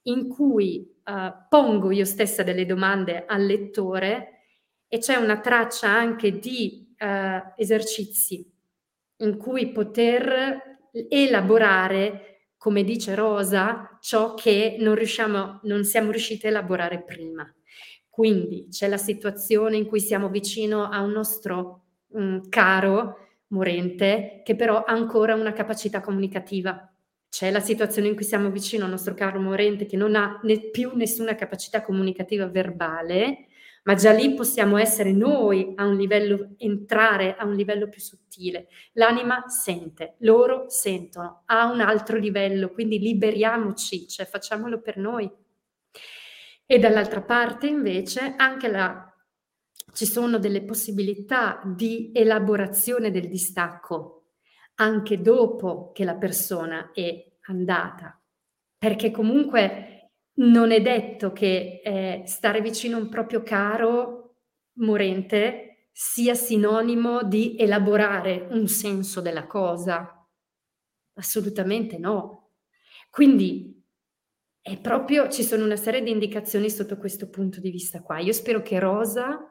[0.03, 4.43] in cui uh, pongo io stessa delle domande al lettore
[4.87, 8.47] e c'è una traccia anche di uh, esercizi
[9.17, 16.49] in cui poter elaborare, come dice Rosa, ciò che non riusciamo, non siamo riusciti a
[16.49, 17.51] elaborare prima.
[18.09, 24.55] Quindi c'è la situazione in cui siamo vicino a un nostro um, caro morente che
[24.55, 26.91] però ha ancora una capacità comunicativa
[27.29, 30.69] c'è la situazione in cui siamo vicino al nostro caro morente che non ha né
[30.71, 33.47] più nessuna capacità comunicativa verbale,
[33.83, 38.67] ma già lì possiamo essere noi a un livello, entrare a un livello più sottile.
[38.93, 45.31] L'anima sente, loro sentono, a un altro livello, quindi liberiamoci, cioè facciamolo per noi.
[46.65, 49.11] E dall'altra parte invece anche la,
[49.93, 54.18] ci sono delle possibilità di elaborazione del distacco,
[54.79, 58.21] anche dopo che la persona è andata,
[58.77, 64.35] perché comunque non è detto che eh, stare vicino a un proprio caro
[64.79, 70.25] morente sia sinonimo di elaborare un senso della cosa.
[71.15, 72.51] Assolutamente no.
[73.09, 73.83] Quindi
[74.61, 78.19] è proprio, ci sono una serie di indicazioni sotto questo punto di vista qua.
[78.19, 79.45] Io spero che Rosa,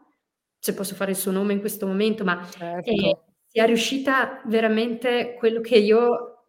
[0.58, 2.90] se posso fare il suo nome in questo momento, ma certo.
[2.90, 3.18] eh,
[3.58, 6.44] sia riuscita veramente quello che io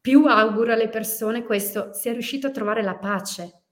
[0.00, 3.64] più auguro alle persone questo, sia riuscito a trovare la pace.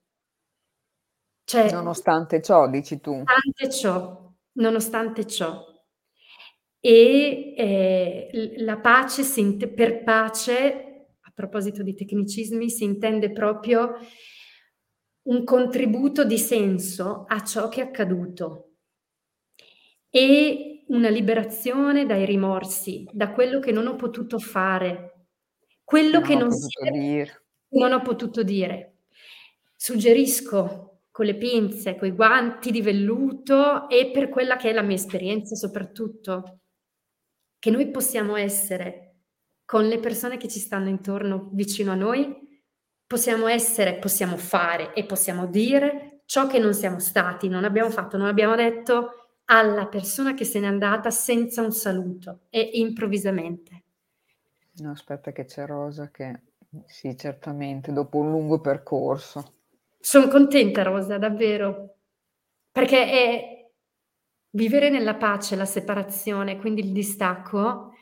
[1.43, 3.13] Cioè, nonostante ciò, dici tu.
[3.13, 5.65] Nonostante ciò, nonostante ciò.
[6.81, 9.23] E eh, la pace,
[9.73, 13.95] per pace, a proposito di tecnicismi, si intende proprio
[15.23, 18.65] un contributo di senso a ciò che è accaduto
[20.11, 25.27] e una liberazione dai rimorsi, da quello che non ho potuto fare,
[25.85, 26.49] quello che non,
[26.93, 27.47] dire.
[27.71, 29.05] non ho potuto dire.
[29.75, 34.83] Suggerisco con le pinze, con i guanti di velluto e per quella che è la
[34.83, 36.61] mia esperienza soprattutto,
[37.59, 39.05] che noi possiamo essere
[39.65, 42.35] con le persone che ci stanno intorno vicino a noi,
[43.07, 48.17] possiamo essere, possiamo fare e possiamo dire ciò che non siamo stati, non abbiamo fatto,
[48.17, 53.83] non abbiamo detto alla persona che se n'è andata senza un saluto e improvvisamente.
[54.79, 56.41] No, aspetta che c'è Rosa che
[56.87, 59.55] sì, certamente, dopo un lungo percorso.
[59.99, 61.97] Sono contenta Rosa, davvero,
[62.71, 63.71] perché è
[64.51, 67.93] vivere nella pace, la separazione, quindi il distacco,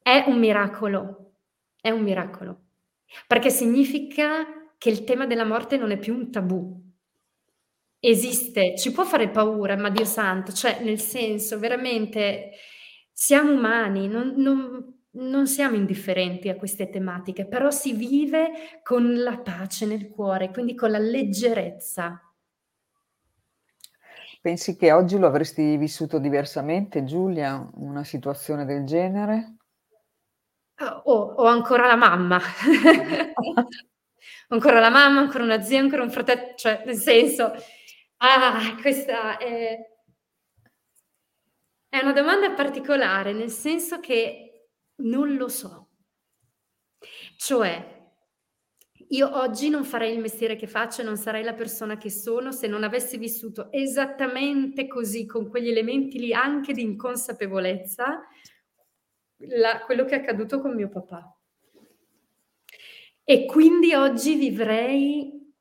[0.00, 1.32] è un miracolo,
[1.80, 2.64] è un miracolo
[3.26, 4.44] perché significa
[4.78, 6.89] che il tema della morte non è più un tabù.
[8.02, 12.52] Esiste, ci può fare paura, ma Dio santo, cioè nel senso veramente
[13.12, 19.36] siamo umani, non, non, non siamo indifferenti a queste tematiche, però si vive con la
[19.36, 22.22] pace nel cuore, quindi con la leggerezza.
[24.40, 29.56] Pensi che oggi lo avresti vissuto diversamente, Giulia, una situazione del genere?
[31.04, 32.40] Oh, ho ancora la mamma.
[34.48, 37.52] Ancora la mamma, ancora una zia, ancora un fratello, cioè nel senso,
[38.20, 39.90] ah, questa è
[41.90, 44.68] è una domanda particolare, nel senso che
[45.02, 45.88] non lo so.
[47.36, 47.98] Cioè,
[49.08, 52.68] io oggi non farei il mestiere che faccio, non sarei la persona che sono se
[52.68, 58.22] non avessi vissuto esattamente così, con quegli elementi lì anche di inconsapevolezza,
[59.38, 61.36] la, quello che è accaduto con mio papà.
[63.24, 65.52] E quindi oggi vivrei,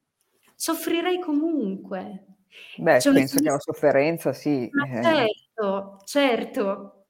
[0.55, 2.28] soffrirei comunque.
[2.77, 4.69] Beh, cioè, penso che la sofferenza sì.
[4.71, 5.03] Ma eh.
[5.03, 7.05] certo, certo.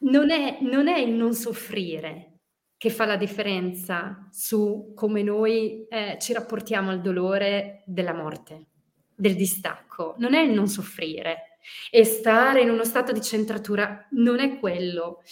[0.00, 2.40] Non è, non è il non soffrire
[2.76, 8.66] che fa la differenza su come noi eh, ci rapportiamo al dolore della morte,
[9.14, 10.16] del distacco.
[10.18, 11.52] Non è il non soffrire,
[11.90, 15.22] e stare in uno stato di centratura non è quello.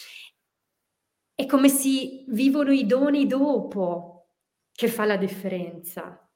[1.35, 4.29] È come si vivono i doni dopo
[4.73, 6.29] che fa la differenza.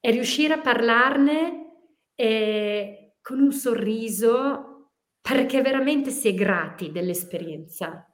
[0.00, 1.57] È riuscire a parlarne
[2.20, 8.04] eh, con un sorriso perché veramente si è grati dell'esperienza.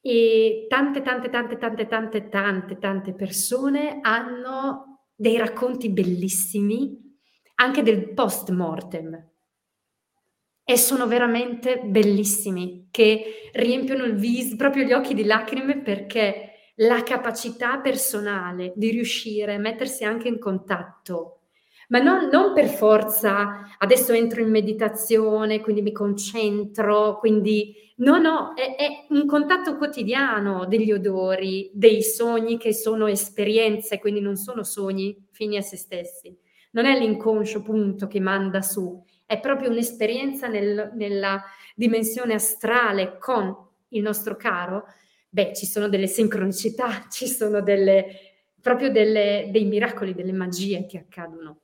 [0.00, 7.00] E tante, tante, tante, tante, tante, tante, tante persone hanno dei racconti bellissimi
[7.54, 9.30] anche del post mortem,
[10.66, 17.02] e sono veramente bellissimi, che riempiono il viso, proprio gli occhi di lacrime perché la
[17.02, 21.43] capacità personale di riuscire a mettersi anche in contatto,
[21.94, 28.52] ma non, non per forza adesso entro in meditazione, quindi mi concentro, quindi no, no,
[28.54, 34.64] è, è un contatto quotidiano degli odori, dei sogni che sono esperienze, quindi non sono
[34.64, 36.36] sogni fini a se stessi.
[36.72, 41.44] Non è l'inconscio punto che manda su, è proprio un'esperienza nel, nella
[41.76, 43.56] dimensione astrale con
[43.90, 44.86] il nostro caro,
[45.28, 48.04] beh, ci sono delle sincronicità, ci sono delle,
[48.60, 51.60] proprio delle, dei miracoli, delle magie che accadono.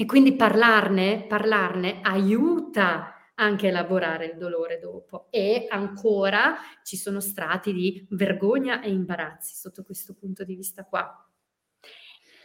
[0.00, 5.26] E quindi parlarne, parlarne aiuta anche a elaborare il dolore dopo.
[5.28, 11.28] E ancora ci sono strati di vergogna e imbarazzi sotto questo punto di vista qua.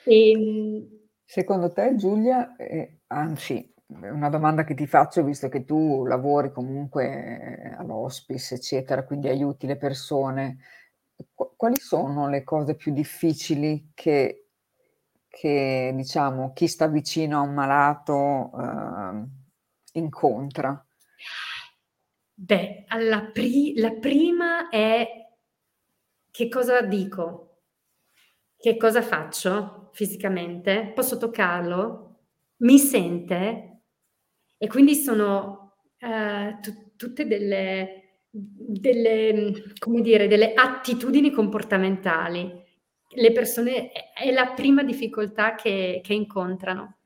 [0.04, 6.06] E, ehm, Secondo te, Giulia, eh, anzi, una domanda che ti faccio, visto che tu
[6.06, 10.58] lavori comunque all'hospice, eccetera, quindi aiuti le persone,
[11.56, 14.43] quali sono le cose più difficili che,
[15.36, 20.86] che diciamo, chi sta vicino a un malato eh, incontra?
[22.36, 22.86] Beh,
[23.34, 25.08] pri- la prima è
[26.30, 27.62] che cosa dico?
[28.56, 30.92] Che cosa faccio fisicamente?
[30.94, 32.20] Posso toccarlo?
[32.58, 33.82] Mi sente?
[34.56, 42.63] E quindi sono eh, t- tutte delle, delle, come dire, delle attitudini comportamentali.
[43.16, 46.98] Le persone è la prima difficoltà che, che incontrano.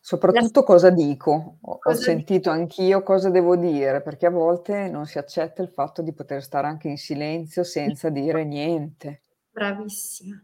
[0.00, 0.66] Soprattutto la...
[0.66, 2.62] cosa dico, ho, cosa ho sentito dico?
[2.62, 6.66] anch'io cosa devo dire, perché a volte non si accetta il fatto di poter stare
[6.66, 9.22] anche in silenzio senza dire niente.
[9.50, 10.42] Bravissima.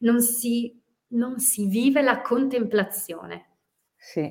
[0.00, 0.78] Non si,
[1.08, 3.46] non si vive la contemplazione.
[3.96, 4.30] Sì.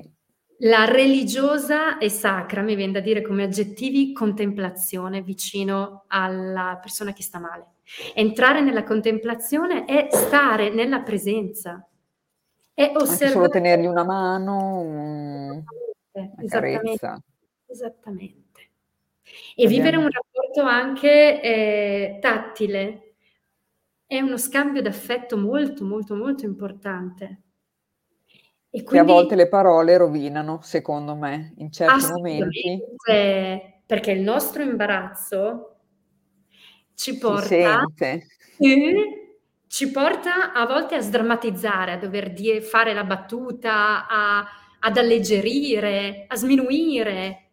[0.60, 7.22] La religiosa e sacra, mi viene da dire come aggettivi, contemplazione vicino alla persona che
[7.22, 7.75] sta male.
[8.14, 11.86] Entrare nella contemplazione è stare nella presenza.
[12.74, 15.64] È Anche solo tenergli una mano, un
[16.12, 17.18] una Esattamente, carezza.
[17.66, 18.70] esattamente.
[19.54, 23.14] E vivere un Abbiamo rapporto anche, ehm, tattile
[24.06, 27.42] è uno scambio d'affetto molto, molto, molto importante.
[28.74, 32.84] E Che a volte quindi le parole rovinano, secondo me, in certi momenti.
[33.86, 35.75] Perché il nostro imbarazzo
[36.96, 37.84] ci porta
[39.68, 44.46] ci porta a volte a sdrammatizzare, a dover die fare la battuta, a
[44.78, 47.50] ad alleggerire, a sminuire.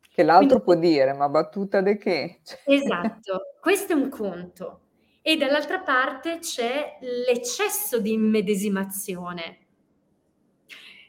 [0.00, 4.80] Che Quindi l'altro può dire: "Ma battuta de che?" Esatto, questo è un conto.
[5.22, 9.58] E dall'altra parte c'è l'eccesso di immedesimazione.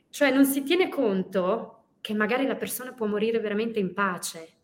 [0.09, 4.59] Cioè non si tiene conto che magari la persona può morire veramente in pace,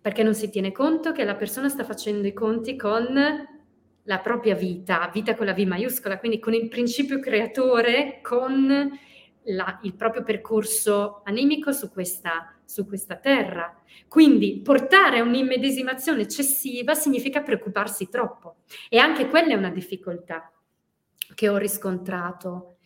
[0.00, 3.48] perché non si tiene conto che la persona sta facendo i conti con
[4.04, 8.98] la propria vita, vita con la V maiuscola, quindi con il principio creatore, con
[9.46, 13.76] la il proprio percorso animico su questa su questa terra.
[14.08, 18.56] Quindi portare a un'immedesimazione eccessiva significa preoccuparsi troppo
[18.88, 20.50] e anche quella è una difficoltà
[21.34, 22.78] che ho riscontrato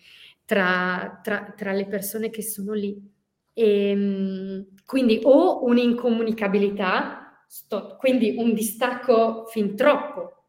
[0.45, 3.14] tra tra tra le persone che sono lì.
[3.59, 10.48] Ehm, quindi o un'incomunicabilità, sto quindi un distacco fin troppo,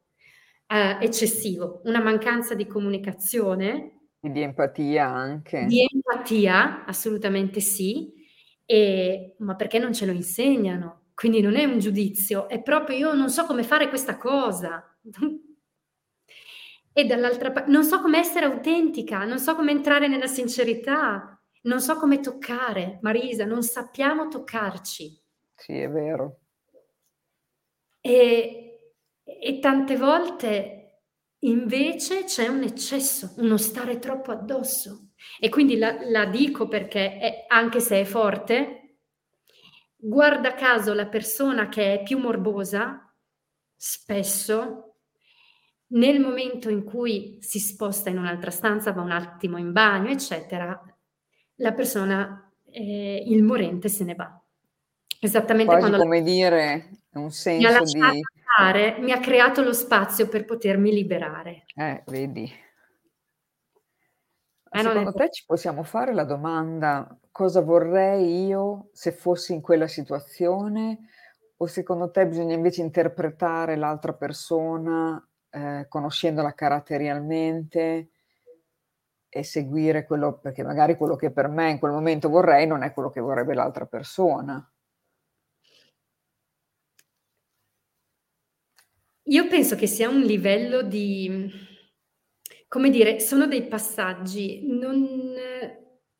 [0.68, 5.60] ehm, eccessivo, una mancanza di comunicazione E di empatia anche.
[5.60, 8.14] di empatia, assolutamente sì,
[8.66, 11.06] ehm, ma perché non ce lo insegnano.
[11.16, 14.96] Quindi non è un giudizio, è proprio: "Io non so come fare questa cosa."
[16.96, 21.80] E dall'altra pa non so come essere autentica, non so come entrare nella sincerità, non
[21.82, 23.00] so come toccare.
[23.02, 25.22] Marisa, non sappiamo toccarci.
[25.56, 26.40] Sì, è vero.
[28.02, 28.62] E
[29.30, 31.02] e tante volte
[31.40, 35.10] invece c'è un eccesso, uno stare troppo addosso.
[35.40, 39.00] E quindi la la dico perché è anche se è forte,
[39.98, 43.14] guarda caso la persona che è più morbosa,
[43.76, 44.96] spesso,
[45.88, 50.80] nel momento in cui si sposta in un'altra stanza, va un attimo in bagno, eccetera,
[51.58, 54.42] la persona ehm, il morente se ne va.
[55.20, 59.64] Esattamente Quasi quando la come dire, un mi ha senso di andare, mi ha creato
[59.64, 61.66] lo spazio per potermi liberare.
[61.76, 62.52] Eh, vedi.
[64.70, 69.88] Eh, secondo te ci possiamo fare la domanda: "Cosa vorrei io se fossi in quella
[69.88, 71.10] situazione?"
[71.60, 78.10] O secondo te bisogna invece interpretare l'altra persona, ehm, conoscendola caratterialmente
[79.30, 82.94] e seguire quello perché magari quello che per me in quel momento vorrei, non è
[82.94, 84.68] quello che vorrebbe l'altra persona.
[89.30, 91.52] Io penso che sia un livello di
[92.68, 94.62] come dire, sono dei passaggi.
[94.68, 95.34] Non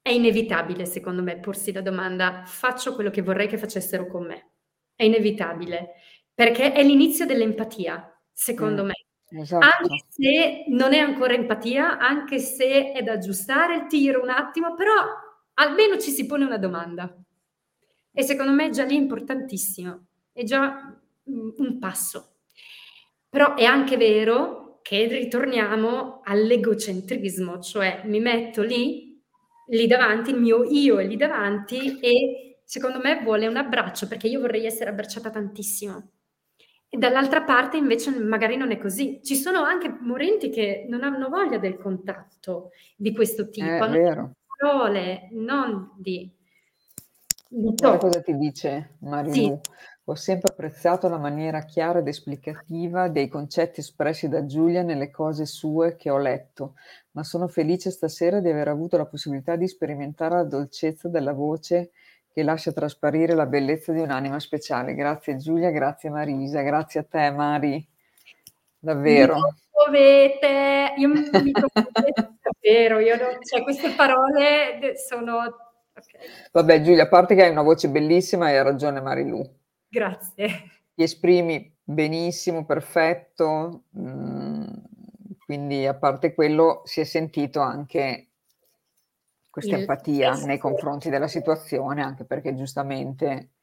[0.02, 4.52] è inevitabile secondo me porsi la domanda: "Faccio quello che vorrei che facessero con me."
[4.96, 5.94] È inevitabile,
[6.34, 8.94] perché è l'inizio dell'empatia, secondo me.
[9.30, 9.96] Anche esatto.
[10.08, 14.94] se non è ancora empatia, anche se è da aggiustare il tiro un attimo, però
[15.56, 17.14] almeno ci si pone una domanda.
[18.14, 20.06] E secondo me già lì è importantissimo.
[20.32, 22.36] È già, mhmm, un passo.
[23.30, 29.22] Però è anche vero che ritorniamo all'egocentrismo, cioè mi metto lì,
[29.70, 34.28] lì davanti, il mio io è lì davanti e secondo me vuole un abbraccio, perché
[34.28, 36.12] io vorrei essere abbracciata tantissimo.
[36.94, 39.20] E dall'altra parte invece magari non è così.
[39.22, 43.98] Ci sono anche morenti che non hanno voglia del contatto di questo tipo, È hanno
[43.98, 44.32] vero.
[44.58, 46.32] parole, non di
[47.50, 49.52] di Guarda cosa ti dice Sì.
[49.52, 49.60] Marilu:
[50.06, 55.46] "Ho sempre apprezzato la maniera chiara ed esplicativa dei concetti espressi da Giulia nelle cose
[55.46, 56.76] sue che ho letto,
[57.12, 61.92] ma sono felice stasera di aver avuto la possibilità di sperimentare la dolcezza della voce
[62.38, 64.94] che lascia trasparire la bellezza di un'anima speciale.
[64.94, 67.72] Grazie Giulia, grazie Marisa, grazie a te Mari.
[67.72, 67.88] Mi
[68.78, 69.38] Davvero.
[69.72, 76.28] commuovete, io mi commuovete davvero, io non cioè queste parole sono okay.
[76.52, 79.42] Vabbè Giulia, a parte che hai una voce bellissima e ha ragione Marilu.
[79.88, 80.46] Grazie.
[80.94, 84.84] Ti esprimi benissimo, perfetto, mhmm,
[85.44, 88.27] quindi a parte quello si è sentito anche
[89.58, 93.54] questa Il empatia nei confronti della situazione, anche perché giustamente,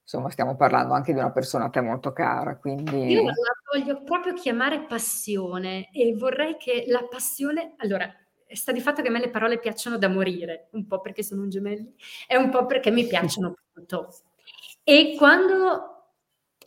[0.00, 3.32] insomma, stiamo parlando anche di una persona a te molto cara, Io quindi la
[3.72, 8.08] voglio proprio chiamare passione e vorrei che la passione allora,
[8.46, 11.42] sta di fatto che a me le parole piacciono da morire, un po' perché sono
[11.42, 11.92] un gemelli
[12.28, 14.14] e un po' perché mi piacciono, punto.
[14.84, 15.91] E quando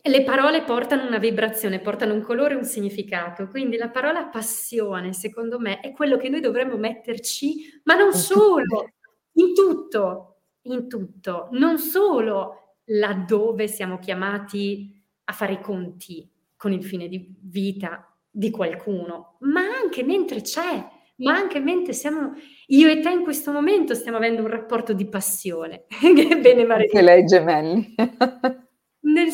[0.08, 3.48] le parole portano una vibrazione, portano un colore un significato.
[3.48, 8.90] Quindi la parola passione, secondo me, è quello che noi dovremmo metterci, ma non solo,
[9.32, 14.92] in tutto, in tutto, non solo laddove siamo chiamati
[15.24, 20.88] a fare i conti con il fine di vita di qualcuno, ma anche mentre c'è,
[21.16, 22.34] ma anche mentre siamo
[22.66, 25.84] io e te in questo momento stiamo avendo un rapporto di passione.
[25.88, 27.00] che bene Maria.
[27.00, 27.94] lei gemelli.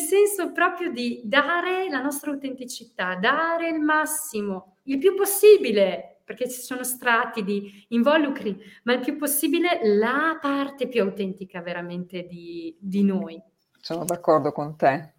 [0.03, 6.61] Senso proprio di dare la nostra autenticità, dare il massimo, il più possibile, perché ci
[6.61, 13.03] sono strati di involucri, ma il più possibile la parte più autentica veramente di, di
[13.03, 13.41] noi.
[13.79, 15.13] Sono d'accordo con te.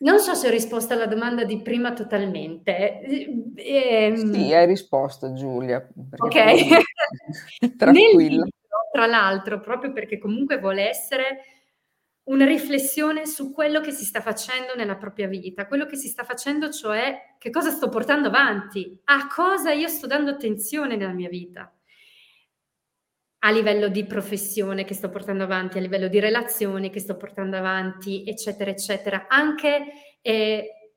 [0.00, 3.00] Non so se ho risposto alla domanda di prima totalmente.
[3.54, 5.88] Eh, sì, hai risposto Giulia.
[6.16, 6.34] Ok.
[7.76, 8.44] Tranquilla.
[8.44, 8.48] Libro,
[8.92, 11.57] tra l'altro, proprio perché comunque vuole essere
[12.28, 16.24] una riflessione su quello che si sta facendo nella propria vita, quello che si sta
[16.24, 21.28] facendo, cioè che cosa sto portando avanti, a cosa io sto dando attenzione nella mia
[21.28, 21.72] vita
[23.40, 27.56] a livello di professione che sto portando avanti, a livello di relazioni che sto portando
[27.56, 29.26] avanti, eccetera, eccetera.
[29.28, 29.84] Anche
[30.20, 30.92] eh,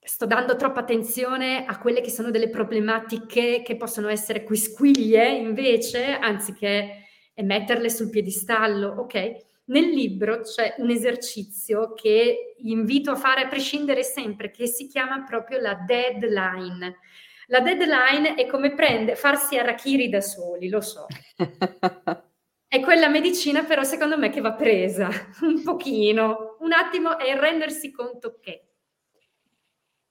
[0.00, 6.12] sto dando troppa attenzione a quelle che sono delle problematiche che possono essere quisquiglie invece,
[6.14, 7.04] anziché
[7.34, 9.53] metterle sul piedistallo, ok?
[9.66, 15.24] Nel libro c'è un esercizio che invito a fare a prescindere sempre, che si chiama
[15.24, 16.98] proprio la deadline.
[17.46, 21.06] La deadline è come prende, farsi arachiri da soli, lo so.
[22.68, 25.08] è quella medicina però secondo me che va presa
[25.40, 28.68] un pochino, un attimo e rendersi conto che.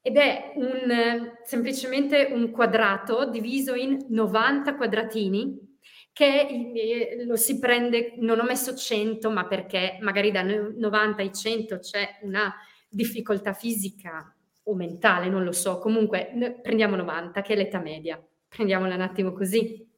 [0.02, 5.73] Ed è un, semplicemente un quadrato diviso in 90 quadratini
[6.14, 11.80] che lo si prende, non ho messo 100, ma perché magari da 90 ai 100
[11.80, 12.54] c'è una
[12.88, 14.34] difficoltà fisica
[14.66, 19.34] o mentale, non lo so, comunque prendiamo 90 che è l'età media, prendiamola un attimo
[19.34, 19.90] così.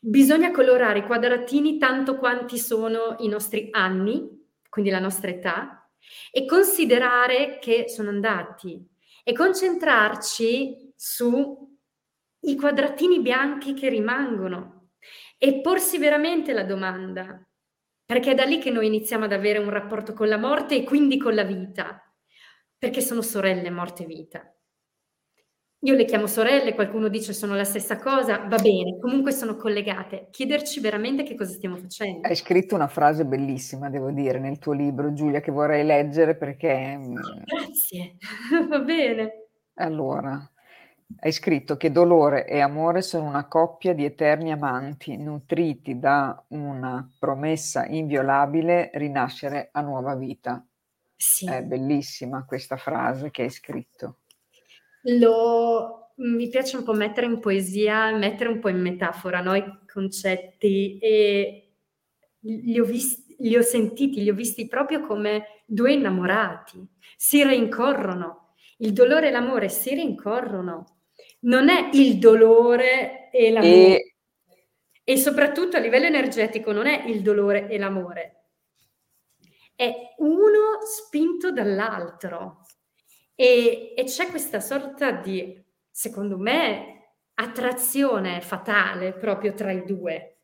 [0.00, 5.88] Bisogna colorare i quadratini tanto quanti sono i nostri anni, quindi la nostra età,
[6.30, 8.82] e considerare che sono andati
[9.22, 14.73] e concentrarci sui quadratini bianchi che rimangono
[15.38, 17.42] e porsi veramente la domanda,
[18.04, 20.84] perché è da lì che noi iniziamo ad avere un rapporto con la morte e
[20.84, 21.98] quindi con la vita
[22.84, 24.54] perché sono sorelle morte e vita.
[25.84, 30.28] Io le chiamo sorelle, qualcuno dice sono la stessa cosa, va bene, comunque sono collegate.
[30.30, 32.26] Chiederci veramente che cosa stiamo facendo.
[32.26, 36.96] Hai scritto una frase bellissima, devo dire, nel tuo libro, Giulia, che vorrei leggere perché...
[36.96, 37.14] Mm,
[37.44, 38.16] Grazie,
[38.68, 39.48] va bene.
[39.76, 40.46] Allora,
[41.18, 47.08] hai scritto che dolore e amore sono una coppia di eterni amanti, nutriti da una
[47.18, 50.64] promessa inviolabile, rinascere a nuova vita.
[51.16, 51.46] Sì.
[51.46, 54.18] È bellissima questa frase che hai scritto.
[55.18, 59.54] Lo, mi piace un po' mettere in poesia, mettere un po' in metafora no?
[59.54, 61.72] i concetti e
[62.40, 66.86] li ho, visti, li ho sentiti, li ho visti proprio come due innamorati,
[67.16, 68.43] si rincorrono.
[68.84, 70.98] Il dolore e l'amore si rincorrono.
[71.40, 73.70] Non è il dolore e l'amore.
[73.70, 74.14] E...
[75.02, 78.44] e soprattutto a livello energetico non è il dolore e l'amore,
[79.74, 82.60] è uno spinto dall'altro
[83.34, 90.40] e, e c'è questa sorta di, secondo me, attrazione fatale proprio tra i due.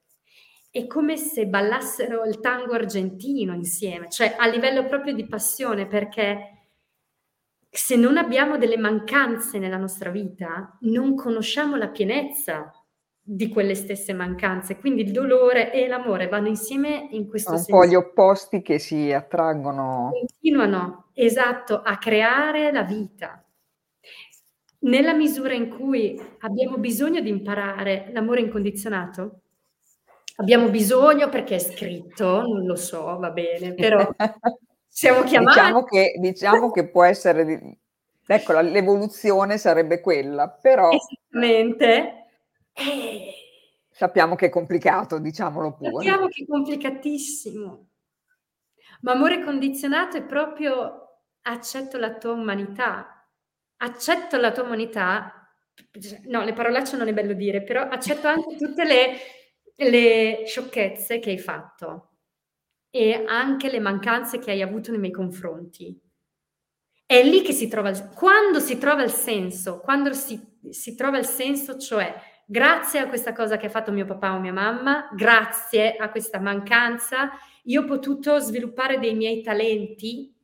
[0.71, 6.60] È come se ballassero il tango argentino insieme, cioè a livello proprio di passione, perché
[7.71, 12.73] se non abbiamo delle mancanze nella nostra vita, non conosciamo la pienezza
[13.23, 14.77] di quelle stesse mancanze.
[14.77, 17.75] Quindi il dolore e l'amore vanno insieme in questo Sono senso.
[17.75, 20.11] un po' gli opposti che si attraggono.
[20.11, 23.45] Continuano, esatto, a creare la vita.
[24.81, 29.43] Nella misura in cui abbiamo bisogno di imparare l'amore incondizionato,
[30.37, 34.09] abbiamo bisogno perché è scritto, non lo so, va bene, però
[34.91, 35.59] siamo chiamati.
[35.59, 37.79] Diciamo che, diciamo che può essere,
[38.27, 40.91] ecco, l'evoluzione sarebbe quella, però...
[40.91, 42.27] Esattamente,
[42.73, 43.35] eh,
[44.01, 45.91] Sappiamo che è complicato, diciamolo pure.
[45.93, 47.89] Sappiamo che è complicatissimo.
[49.03, 53.29] Ma amore condizionato è proprio accetto la tua umanità.
[53.77, 55.55] Accetto la tua umanità.
[56.29, 59.17] No, le parolacce non è bello dire, però accetto anche tutte le,
[59.75, 62.10] le sciocchezze che hai fatto
[62.91, 65.99] e anche le mancanze che hai avuto nei miei confronti.
[67.07, 71.27] È lì che si trova, quando si trova il senso, quando si, si trova il
[71.27, 72.15] senso, cioè
[72.47, 76.39] grazie a questa cosa che ha fatto mio papà o mia mamma, grazie a questa
[76.39, 77.31] mancanza,
[77.65, 80.35] io ho potuto sviluppare dei miei talenti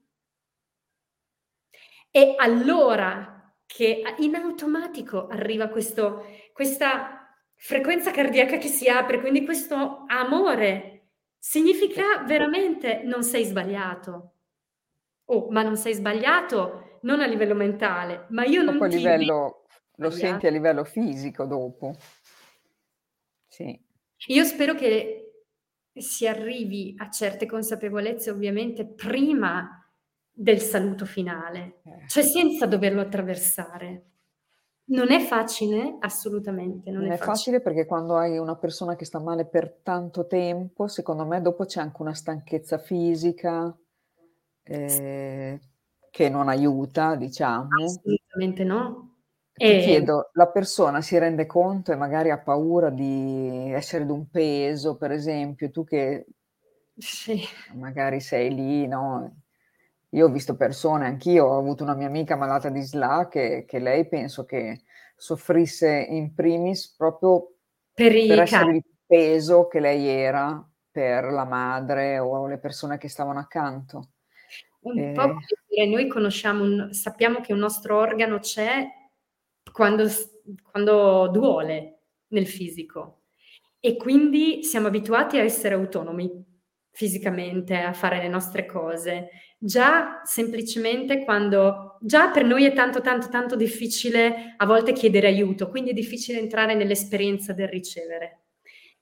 [2.17, 6.25] è allora che in automatico arriva questo,
[6.55, 10.96] questa frequenza cardiaca che si apre, quindi questo amore.
[11.49, 14.33] Significa veramente non sei sbagliato.
[15.27, 19.63] Oh, ma non sei sbagliato non a livello mentale, ma io non a ti livello
[19.99, 21.95] lo senti a livello fisico dopo.
[23.47, 23.81] Sì.
[24.27, 25.45] Io spero che
[25.95, 29.89] si arrivi a certe consapevolezze ovviamente prima
[30.33, 32.09] del saluto finale, Eh.
[32.09, 34.16] cioè senza doverlo attraversare.
[34.89, 35.97] Non è facile?
[36.01, 37.19] Assolutamente non Non è è facile.
[37.19, 41.67] facile perché quando hai una persona che sta male per tanto tempo, secondo me dopo
[41.67, 43.77] c'è anche una stanchezza fisica,
[44.63, 45.61] ehm,
[46.11, 48.01] che non aiuta, diciamo.
[48.05, 49.17] Assolutamente no.
[49.65, 54.29] Ti E chiedo, la persona si rende conto e magari ha paura di essere d'un
[54.31, 56.27] peso, per esempio, tu che
[56.99, 57.47] Sì.
[57.75, 59.43] magari sei lì, no,
[60.17, 63.79] io ho visto persone anch'io, ho avuto una mia amica malata di SLA che che
[63.79, 64.81] lei penso che
[65.15, 67.57] soffrisse in primis proprio
[67.93, 73.09] Per per essere il peso che lei era per la madre o le persone che
[73.09, 74.11] stavano accanto.
[74.81, 78.87] Un po' Ehm come dire, noi conosciamo un sappiamo che un nostro organo c'è
[79.71, 80.09] quando
[80.63, 81.99] quando duole
[82.29, 83.25] nel fisico
[83.81, 86.45] e quindi siamo abituati a essere autonomi
[86.91, 89.29] fisicamente, a fare le nostre cose.
[89.59, 95.71] Già semplicemente quando già per noi è tanto, tanto, tanto difficile a volte chiedere aiuto,
[95.71, 98.43] quindi è difficile entrare nell'esperienza del ricevere.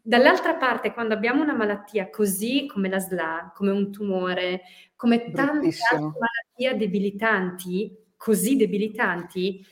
[0.00, 4.62] Dall'altra parte, quando abbiamo una malattia così come la SLA, come un tumore,
[4.94, 9.66] come tante altre malattie debilitanti, così debilitanti,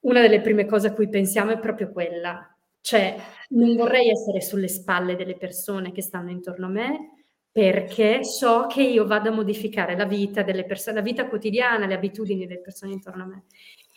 [0.00, 2.46] una delle prime cose a cui pensiamo è proprio quella.
[2.80, 3.16] Cioè,
[3.50, 7.21] non vorrei essere sulle spalle delle persone che stanno intorno a me,
[7.52, 11.94] perché so che io vado a modificare la vita delle perso la vita quotidiana, le
[11.94, 13.44] abitudini delle persone intorno a me.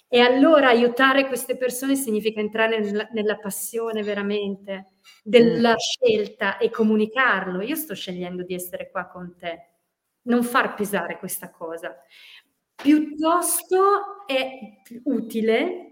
[0.07, 4.87] E allora aiutare queste persone significa entrare nella nella passione veramente
[5.23, 5.77] della Mh.
[5.77, 7.61] scelta e comunicarlo.
[7.61, 9.69] Io sto scegliendo di essere qua con te.
[10.23, 11.95] Non far pesare questa cosa.
[12.75, 15.84] Piuttosto è utile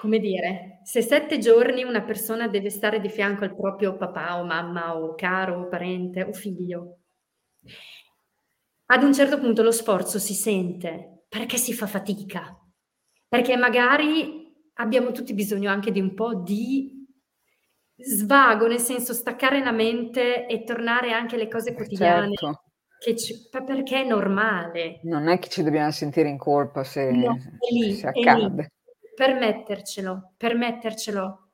[0.00, 4.44] come dire, se 7 giorni una persona deve stare di fianco al proprio papà o
[4.44, 7.00] mamma o caro o parente o figlio
[8.92, 12.58] ad un certo punto lo sforzo si sente, perché si fa fatica,
[13.28, 17.06] perché magari abbiamo tutti bisogno anche di un po' di
[17.96, 23.16] svago, nel senso staccare la mente e tornare anche alle cose quotidiane certo.
[23.16, 25.00] ci perché è normale.
[25.04, 28.28] Non è che ci dobbiamo sentire in colpa No, se è lì, se è lì.
[28.28, 28.72] accade.
[29.20, 31.48] Permettercelo, permettercelo.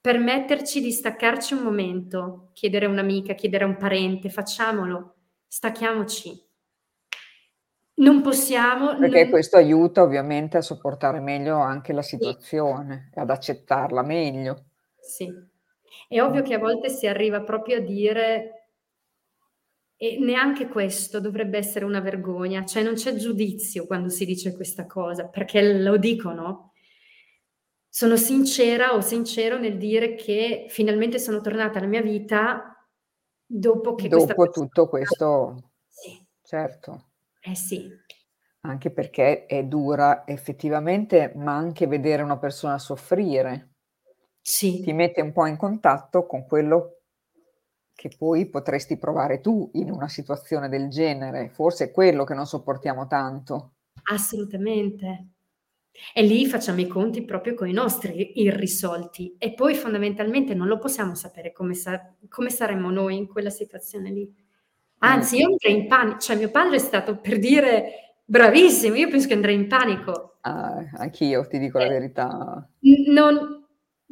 [0.00, 6.32] Permetterci di staccarci un momento, chiedere a un'amica, chiedere a un parente, facciamolo, stacchiamoci.
[7.96, 12.16] Non possiamo Perché non questo aiuta ovviamente a sopportare meglio anche la Sì.
[12.16, 14.64] situazione e ad accettarla meglio.
[14.98, 15.30] Sì.
[16.08, 18.68] È ovvio che a volte si arriva proprio a dire
[19.98, 24.86] e neanche questo dovrebbe essere una vergogna, cioè non c'è giudizio quando si dice questa
[24.86, 26.71] cosa, perché lo dicono.
[27.94, 32.88] Sono sincera o sincero nel dire che finalmente sono tornata alla mia vita
[33.44, 36.26] dopo che Dopo persona tutto questo Sì.
[36.42, 37.10] certo.
[37.44, 38.02] Eh sì.
[38.64, 43.72] Anche perché è dura effettivamente, ma anche vedere una persona soffrire
[44.84, 44.92] ti Sì.
[44.92, 47.02] mette un po' in contatto con quello
[47.94, 51.50] che poi potresti provare tu in una situazione del genere.
[51.50, 53.74] Forse è quello che non sopportiamo tanto.
[54.14, 55.08] Assolutamente.
[56.14, 61.14] E lì facciamo i conti proprio coi nostri irrisolti e poi fondamentalmente non lo possiamo
[61.14, 64.30] sapere come sa come saremmo noi in quella situazione lì.
[64.98, 69.26] Anzi, io andrei in pani cioè mio padre è stato per dire bravissimo, io penso
[69.28, 70.38] che andrei in panico.
[70.42, 71.88] Ah, anch'io ti dico la Eh.
[71.88, 72.68] verità.
[73.08, 73.60] Non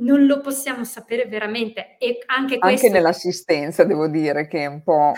[0.00, 4.82] non lo possiamo sapere veramente e anche Anche questo nell'assistenza devo dire che è un
[4.82, 5.12] po'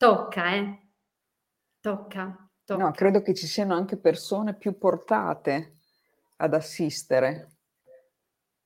[0.00, 0.78] Tocca, eh.
[1.80, 2.92] Tocca, No, tocca.
[2.92, 5.76] credo che ci siano anche persone più portate
[6.36, 7.56] ad assistere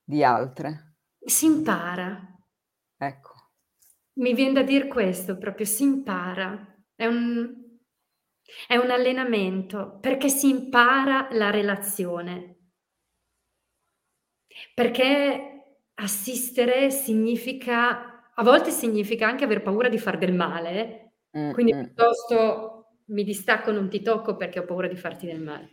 [0.05, 0.94] di altre.
[1.24, 2.11] Si impara.
[2.98, 3.34] Ecco.
[4.16, 6.66] Mi vien da dir questo, proprio si impara.
[6.94, 7.61] È un
[8.66, 12.57] è un allenamento, perché si impara la relazione.
[14.74, 21.16] Perché assistere significa a volte significa anche aver paura di far del male,
[21.50, 21.84] quindi Mh-mh.
[21.94, 22.81] piuttosto
[23.12, 25.70] mi distacco, non ti tocco perché ho paura di farti del male.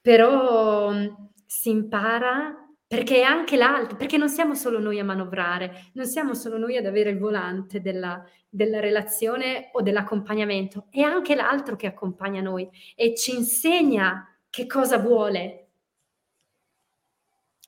[0.00, 5.90] Però, mhmm, si impara perché è anche l'altro, perché non siamo solo noi a manovrare,
[5.94, 11.34] non siamo solo noi ad avere il volante della, della relazione o dell'accompagnamento, è anche
[11.34, 15.60] l'altro che accompagna noi e ci insegna che cosa vuole.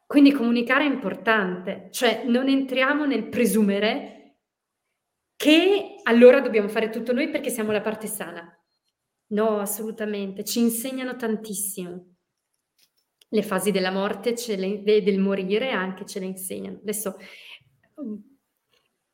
[0.07, 4.26] Quindi comunicare è importante, cioè non entriamo nel presumere
[5.37, 8.51] che allora dobbiamo fare tutto noi perché siamo la parte sana.
[9.29, 12.15] No, assolutamente, ci insegnano tantissimo.
[13.29, 16.79] Le fasi della morte, le, del morire anche ce le insegnano.
[16.79, 17.17] Adesso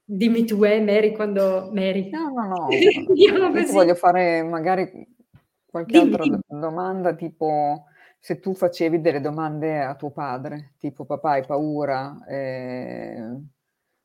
[0.05, 2.11] dimmi tu, eh, Mary, quando Mary.
[2.11, 2.69] No, no, no.
[3.15, 5.07] Io voglio fare magari
[5.65, 6.61] qualche dimmi, altra dimmi.
[6.61, 7.87] domanda, tipo
[8.19, 13.17] se tu facevi delle domande a tuo padre, tipo papà hai paura, eh,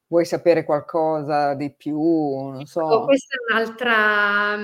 [0.08, 2.82] vuoi sapere qualcosa di più, non so.
[2.82, 4.58] Oh, questa è un'altra...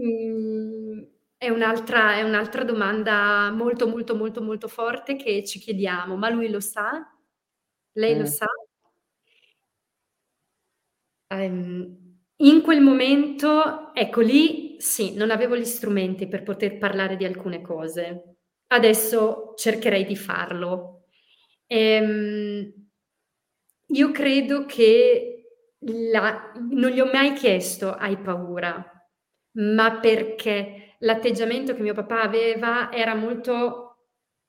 [0.00, 1.02] Mm,
[1.36, 6.50] è un'altra, è un'altra domanda molto, molto, molto, molto forte che ci chiediamo, ma lui
[6.50, 7.16] lo sa?
[7.92, 8.18] Lei mm.
[8.18, 8.46] lo sa?
[11.30, 17.24] Um, in quel momento, ecco lì, sì, non avevo gli strumenti per poter parlare di
[17.24, 18.36] alcune cose.
[18.68, 21.04] Adesso cercherei di farlo.
[21.66, 22.77] Ehm,
[23.88, 25.34] io credo che
[25.80, 28.84] la, non gli ho mai chiesto hai paura,
[29.52, 33.84] ma perché l'atteggiamento che mio papà aveva era molto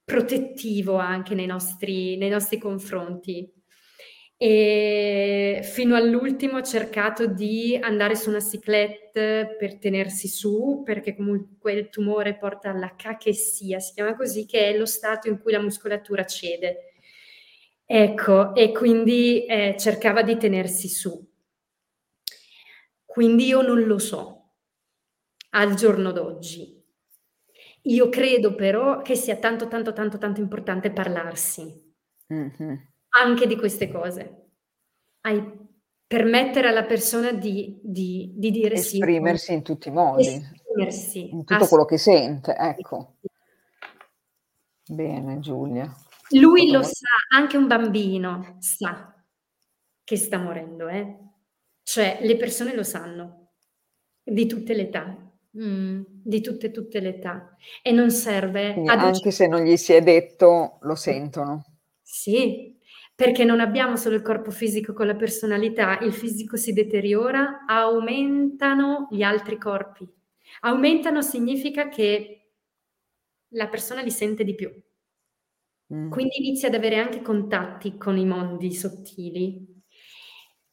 [0.03, 3.53] protettivo anche nei nostri, nei nostri confronti
[4.41, 11.73] e fino all'ultimo ho cercato di andare su una ciclette per tenersi su, perché comunque
[11.73, 15.59] il tumore porta alla cachessia, si chiama così, che è lo stato in cui la
[15.59, 16.88] muscolatura cede.
[17.91, 21.27] Ecco, e quindi eh, cercava di tenersi su.
[23.03, 24.51] Quindi io non lo so
[25.51, 26.77] al giorno d'oggi.
[27.83, 31.95] Io credo però che sia tanto, tanto, tanto, tanto importante parlarsi.
[32.31, 32.75] Mm-hmm
[33.09, 34.49] anche di queste cose.
[35.21, 35.67] Hai
[36.05, 39.53] permettere alla persona di, di, di dire esprimersi sì.
[39.53, 41.29] in tutti i modi, esprimersi.
[41.31, 43.15] in tutto quello che sente, ecco.
[44.87, 45.91] Bene Giulia.
[46.31, 49.13] Lui lo sa, anche un bambino sa
[50.03, 51.29] che sta morendo, eh?
[51.89, 53.53] cioè le persone lo sanno,
[54.23, 55.17] di tutte le età,
[55.59, 57.55] mm, di tutte, tutte le età.
[57.81, 58.75] E non serve...
[58.85, 61.65] anche se non gli si è detto, lo sentono.
[62.03, 62.77] Sì,
[63.15, 69.07] perché non abbiamo solo il corpo fisico con la personalità, il fisico si deteriora, aumentano
[69.09, 70.07] gli altri corpi.
[70.61, 72.51] Aumentano significa che
[73.53, 74.71] la persona li sente di più.
[75.93, 76.09] Mm.
[76.09, 79.65] Quindi inizia ad avere anche contatti con i mondi sottili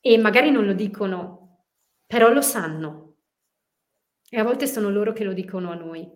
[0.01, 1.65] e magari non lo dicono,
[2.07, 3.17] però lo sanno.
[4.29, 6.07] E a volte sono loro che lo dicono a noi.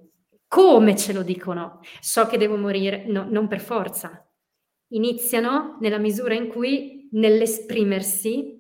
[0.47, 1.81] Come ce lo dicono?
[2.01, 4.29] So che devo morire, no, non per forza,
[4.89, 8.59] iniziano nella misura in cui nell'esprimersi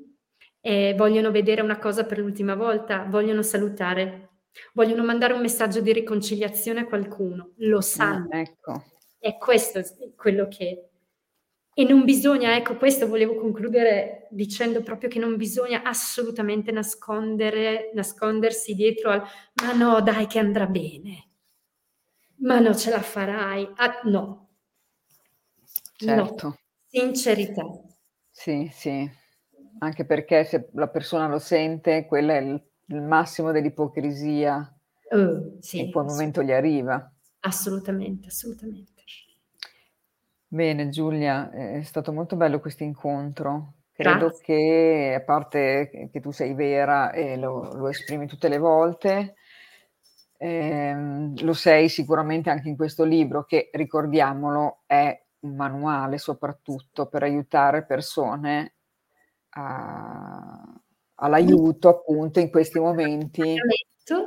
[0.60, 4.30] eh, vogliono vedere una cosa per l'ultima volta, vogliono salutare,
[4.72, 8.28] vogliono mandare un messaggio di riconciliazione a qualcuno, lo sanno.
[8.34, 8.84] Mm, ecco.
[9.20, 9.82] È questo
[10.16, 10.86] quello che...
[11.72, 18.74] E non bisogna, ecco, questo volevo concludere dicendo proprio che non bisogna assolutamente nascondere, nascondersi
[18.74, 19.22] dietro al
[19.62, 21.28] ma no, dai che andrà bene,
[22.38, 23.70] ma no, ce la farai.
[23.76, 24.50] Ah, no,
[26.00, 26.46] Certo.
[26.46, 26.56] No,
[26.86, 27.62] sincerità.
[28.30, 29.10] Sì, sì,
[29.80, 34.74] anche perché se la persona lo sente, quello è il, il massimo dell'ipocrisia
[35.10, 37.12] uh, sì, in quel momento gli arriva.
[37.40, 38.99] Assolutamente, assolutamente.
[40.52, 43.74] Bene Giulia, è stato molto bello questo incontro.
[43.92, 44.42] Credo Grazie.
[44.42, 49.36] che, a parte che tu sei vera e lo, lo esprimi tutte le volte,
[50.38, 57.22] ehm, lo sei sicuramente anche in questo libro che, ricordiamolo, è un manuale soprattutto per
[57.22, 58.74] aiutare persone
[59.50, 60.64] a,
[61.14, 63.54] all'aiuto appunto in questi momenti.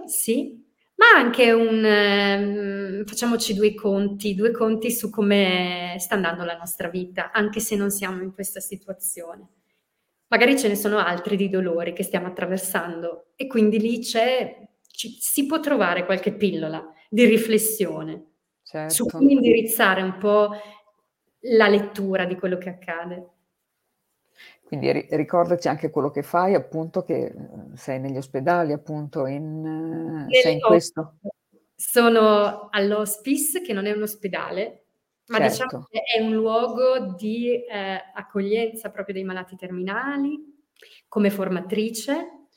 [0.06, 0.73] Sì,
[1.04, 6.88] ma anche un eh, facciamoci due conti, due conti su come sta andando la nostra
[6.88, 9.48] vita, anche se non siamo in questa situazione.
[10.28, 15.18] Magari ce ne sono altri di dolori che stiamo attraversando e quindi lì c'è, ci,
[15.20, 18.32] si può trovare qualche pillola di riflessione
[18.64, 18.94] certo.
[18.94, 20.50] su come indirizzare un po'
[21.42, 23.28] la lettura di quello che accade.
[24.74, 27.34] Quindi ri- ricordaci anche quello che fai, appunto, che eh,
[27.76, 31.20] sei negli ospedali, appunto, in, uh, sei in questo.
[31.76, 34.86] Sono all'hospice, che non è un ospedale,
[35.28, 35.64] ma certo.
[35.64, 40.40] diciamo che è un luogo di eh, accoglienza proprio dei malati terminali,
[41.08, 42.48] come formatrice,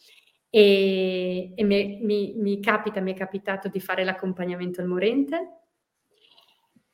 [0.48, 5.36] e, e mi, mi, mi capita, mi è capitato di fare l'accompagnamento al morente,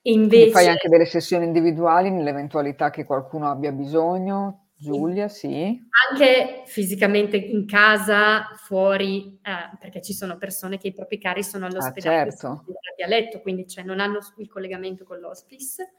[0.01, 4.62] Quindi fai Invece anche delle sessioni individuali nell'eventualità che qualcuno abbia bisogno?
[4.83, 5.81] Giulia, sì.
[6.11, 11.67] Anche fisicamente in casa, fuori, ehm, perché ci sono persone che i propri cari sono
[11.67, 12.65] Ah, all'ospedale certo.
[13.05, 15.95] a letto, quindi cioè non hanno il collegamento con l'hospice,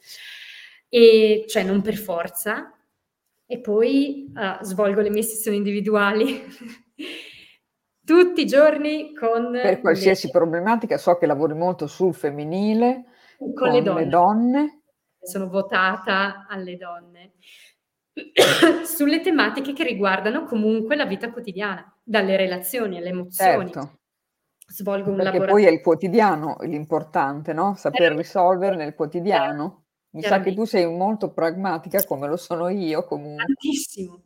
[0.90, 2.74] e cioè non per forza.
[3.46, 6.42] E poi, uhm, svolgo le mie sessioni individuali
[8.06, 13.06] tutti i giorni con Per le qualsiasi problematica, so che lavori molto sul femminile,
[13.38, 14.10] Con le con le donne.
[14.10, 14.82] donne.
[15.22, 17.34] Sono votata alle donne.
[18.86, 23.72] Sulle tematiche che riguardano comunque la vita quotidiana, dalle relazioni alle emozioni.
[23.72, 23.98] Certo.
[24.66, 29.82] Svolgo un lavora poi è il quotidiano l'importante, no, saper risolvere nel quotidiano.
[30.12, 33.46] Mi sa che tu sei molto pragmatica come lo sono io comunque.
[33.46, 34.22] Tantissimo.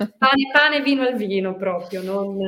[0.00, 2.38] Pane, pane, vino al vino proprio, non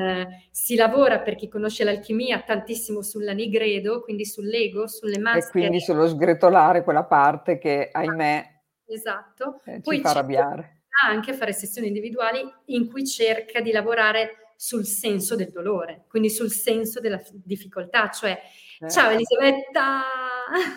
[0.51, 5.51] si lavora, per chi conosce l'alchimia, tantissimo sull'anigredo, quindi sull'ego, sulle E maschere.
[5.51, 8.52] quindi sullo sgretolare quella parte che, ahimè
[8.95, 9.61] Esatto.
[9.65, 10.83] ci Poi fa c'è arrabbiare.
[11.07, 16.31] anche a fare sessioni individuali in cui cerca di lavorare sul senso del dolore, quindi
[16.31, 18.39] sul senso della difficoltà, cioè:
[18.79, 19.11] "Ciao Certo.
[19.11, 20.03] Elisabetta!"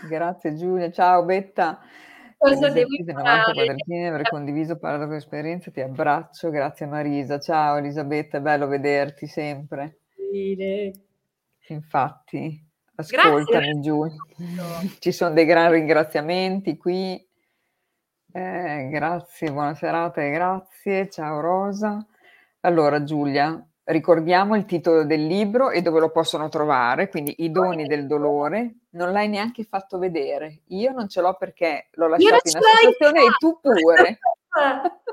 [0.07, 1.80] Grazie Giulia, ciao Betta.
[2.38, 6.49] "Cosa devo Elisabetta 90 imparare?" quadratini, aver condiviso, parlato con esperienza, ti abbraccio.
[6.49, 7.39] Grazie Marisa.
[7.39, 9.99] Ciao Elisabetta, è bello vederti sempre.
[11.68, 12.63] Infatti,
[12.95, 13.18] Grazie.
[13.18, 14.07] ascoltami Giu
[14.99, 17.24] ci son dei gran ringraziamenti qui.
[18.36, 21.10] Ehm, grazie, buona serata e grazie.
[21.10, 22.06] Ciao Rosa.
[22.62, 27.86] Allora Giulia, ricordiamo il titolo del libro e dove lo possono trovare, quindi I doni
[27.86, 28.80] del dolore.
[28.90, 30.64] Non l'hai neanche fatto vedere.
[30.68, 34.20] Io non ce l'ho perché l'ho lasciato in associazione e tu pure.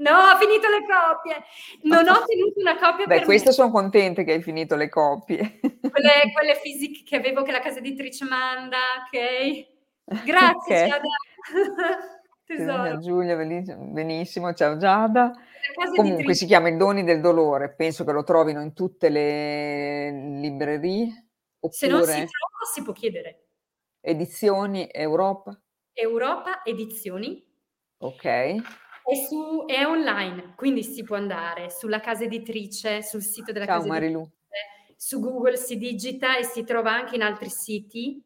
[0.00, 1.44] No, ho finito le copie.
[1.82, 3.54] Non ho tenuto una copia Beh, per questo me.
[3.54, 5.60] son contente che hai finito le copie.
[5.60, 9.66] Quelle quelle physics che avevo che la casa editrice manda, okay.
[10.24, 10.88] Grazie Okay.
[10.88, 11.08] Giada.
[12.44, 12.98] Tesoro.
[12.98, 15.32] Giulia, benissi benissimo, ciao Giada.
[15.94, 16.46] Comunque si editrice.
[16.46, 20.10] chiama I doni del dolore, penso che lo trovino in tutte le
[20.40, 21.28] librerie,
[21.68, 23.44] Se non si oppure trova si può chiedere.
[24.00, 25.60] Edizioni Europa?
[25.92, 27.46] Europa Edizioni.
[27.98, 28.56] Okay.
[28.56, 33.76] È su è online, quindi si può andare sulla casa editrice, sul sito della Ciao
[33.76, 34.32] casa editrice, Marilu.
[34.96, 38.24] su Google si digita e si trova anche in altri siti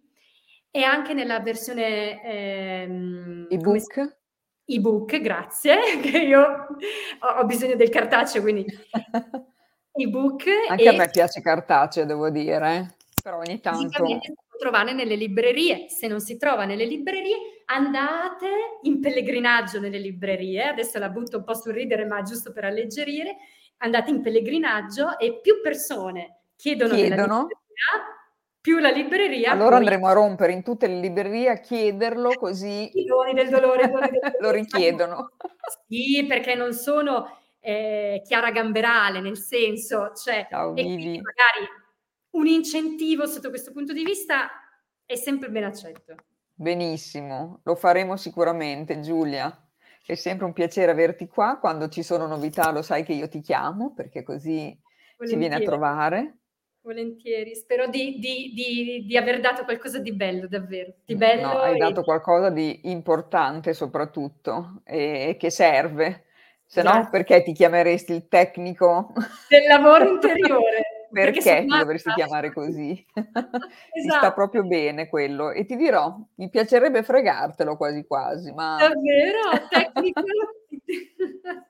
[0.76, 4.16] e anche nella versione, ehm, Ebook?
[4.64, 8.64] ebook, grazie, che io ho ho bisogno del cartaceo, quindi
[9.94, 14.02] ebook Anche a e me piace cartaceo devo dire, però ogni tanto
[14.58, 15.88] trovare nelle librerie.
[15.88, 18.48] Se non si trova nelle librerie, andate
[18.82, 20.64] in pellegrinaggio nelle librerie.
[20.64, 23.36] Adesso la butto un po' sul ridere, ma giusto per alleggerire.
[23.78, 27.40] Andate in pellegrinaggio e più persone chiedono nella Chiedono?
[27.42, 28.23] libreria,
[28.64, 32.90] più la libreria Allora poi andremo a rompere in tutte le librerie a chiederlo così
[32.98, 34.56] I doni del dolore, doni del lo dolore.
[34.58, 35.32] richiedono.
[35.86, 37.26] Sì, perché non sono,
[37.60, 41.68] ehm, Chiara Gamberale, nel senso, cioè Ciao e magari
[42.30, 44.48] un incentivo sotto questo punto di vista
[45.04, 46.14] è sempre ben accetto.
[46.54, 49.54] Benissimo, lo faremo sicuramente Giulia.
[50.06, 51.58] È sempre un piacere averti qua.
[51.60, 54.74] Quando ci sono novità lo sai che io ti chiamo, perché così
[55.26, 55.64] ci vieni a Volentieri.
[55.64, 56.38] trovare.
[56.84, 57.54] Volentieri.
[57.54, 60.92] Spero di di di di aver dato qualcosa di bello, davvero.
[61.06, 66.24] Di Mh, no, bello hai dato qualcosa di importante soprattutto e e che serve.
[66.66, 67.10] Se no Grazie.
[67.10, 69.12] perché ti chiameresti il tecnico?
[69.48, 73.06] Del lavoro interiore, perché Perché ti dovresti chiamare così?
[74.00, 74.34] Ti sta Esatto.
[74.34, 79.68] proprio bene quello e ti dirò, mi piacerebbe fregartelo quasi quasi, ma Davvero?
[79.68, 80.20] Tecnico?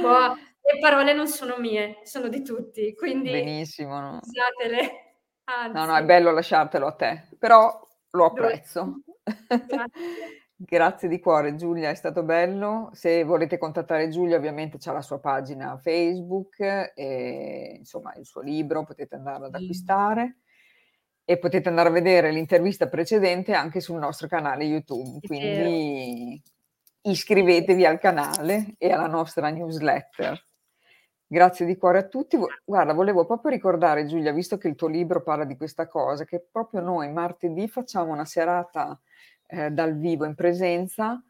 [0.00, 5.14] Boh, le parole non sono mie, sono di tutti, quindi Benissimo, no usatele.
[5.72, 6.06] No, no, è Anzi.
[6.06, 9.02] bello lasciartelo a te, però lo apprezzo.
[9.24, 9.88] Grazie.
[10.62, 12.90] Grazie di cuore Giulia, è stato bello.
[12.92, 16.60] Se volete contattare Giulia ovviamente c'ha la sua pagina Facebook
[16.94, 20.40] e insomma il suo libro, potete andarlo ad acquistare
[21.24, 25.26] e potete andare a vedere l'intervista precedente anche sul nostro canale YouTube.
[25.26, 26.42] Quindi
[27.02, 30.44] iscrivetevi al canale e alla nostra newsletter.
[31.32, 32.36] Grazie di cuore a tutti.
[32.64, 36.40] Guarda, volevo proprio ricordare Giulia, visto che il tuo libro parla di questa cosa, che
[36.50, 38.98] proprio noi martedì facciamo una serata,
[39.46, 41.22] ehm, dal vivo in presenza,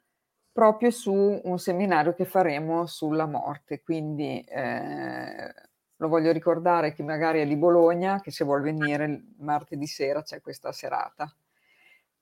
[0.50, 1.12] proprio su
[1.44, 3.82] un seminario che faremo sulla morte.
[3.82, 5.52] Quindi, ehm,
[5.96, 10.40] lo voglio ricordare chi magari è di Bologna, che se vuol venire martedì sera c'è
[10.40, 11.30] questa serata.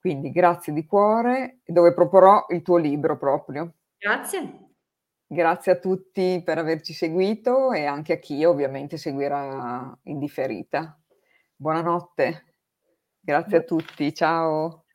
[0.00, 3.72] Quindi grazie di cuore, dove proporrò il tuo libro proprio.
[4.00, 4.67] Grazie.
[5.30, 10.98] Grazie a tutti per averci seguito e anche a chi ovviamente seguirà in differita.
[11.54, 12.54] Buonanotte.
[13.20, 14.86] Grazie a tutti, ciao.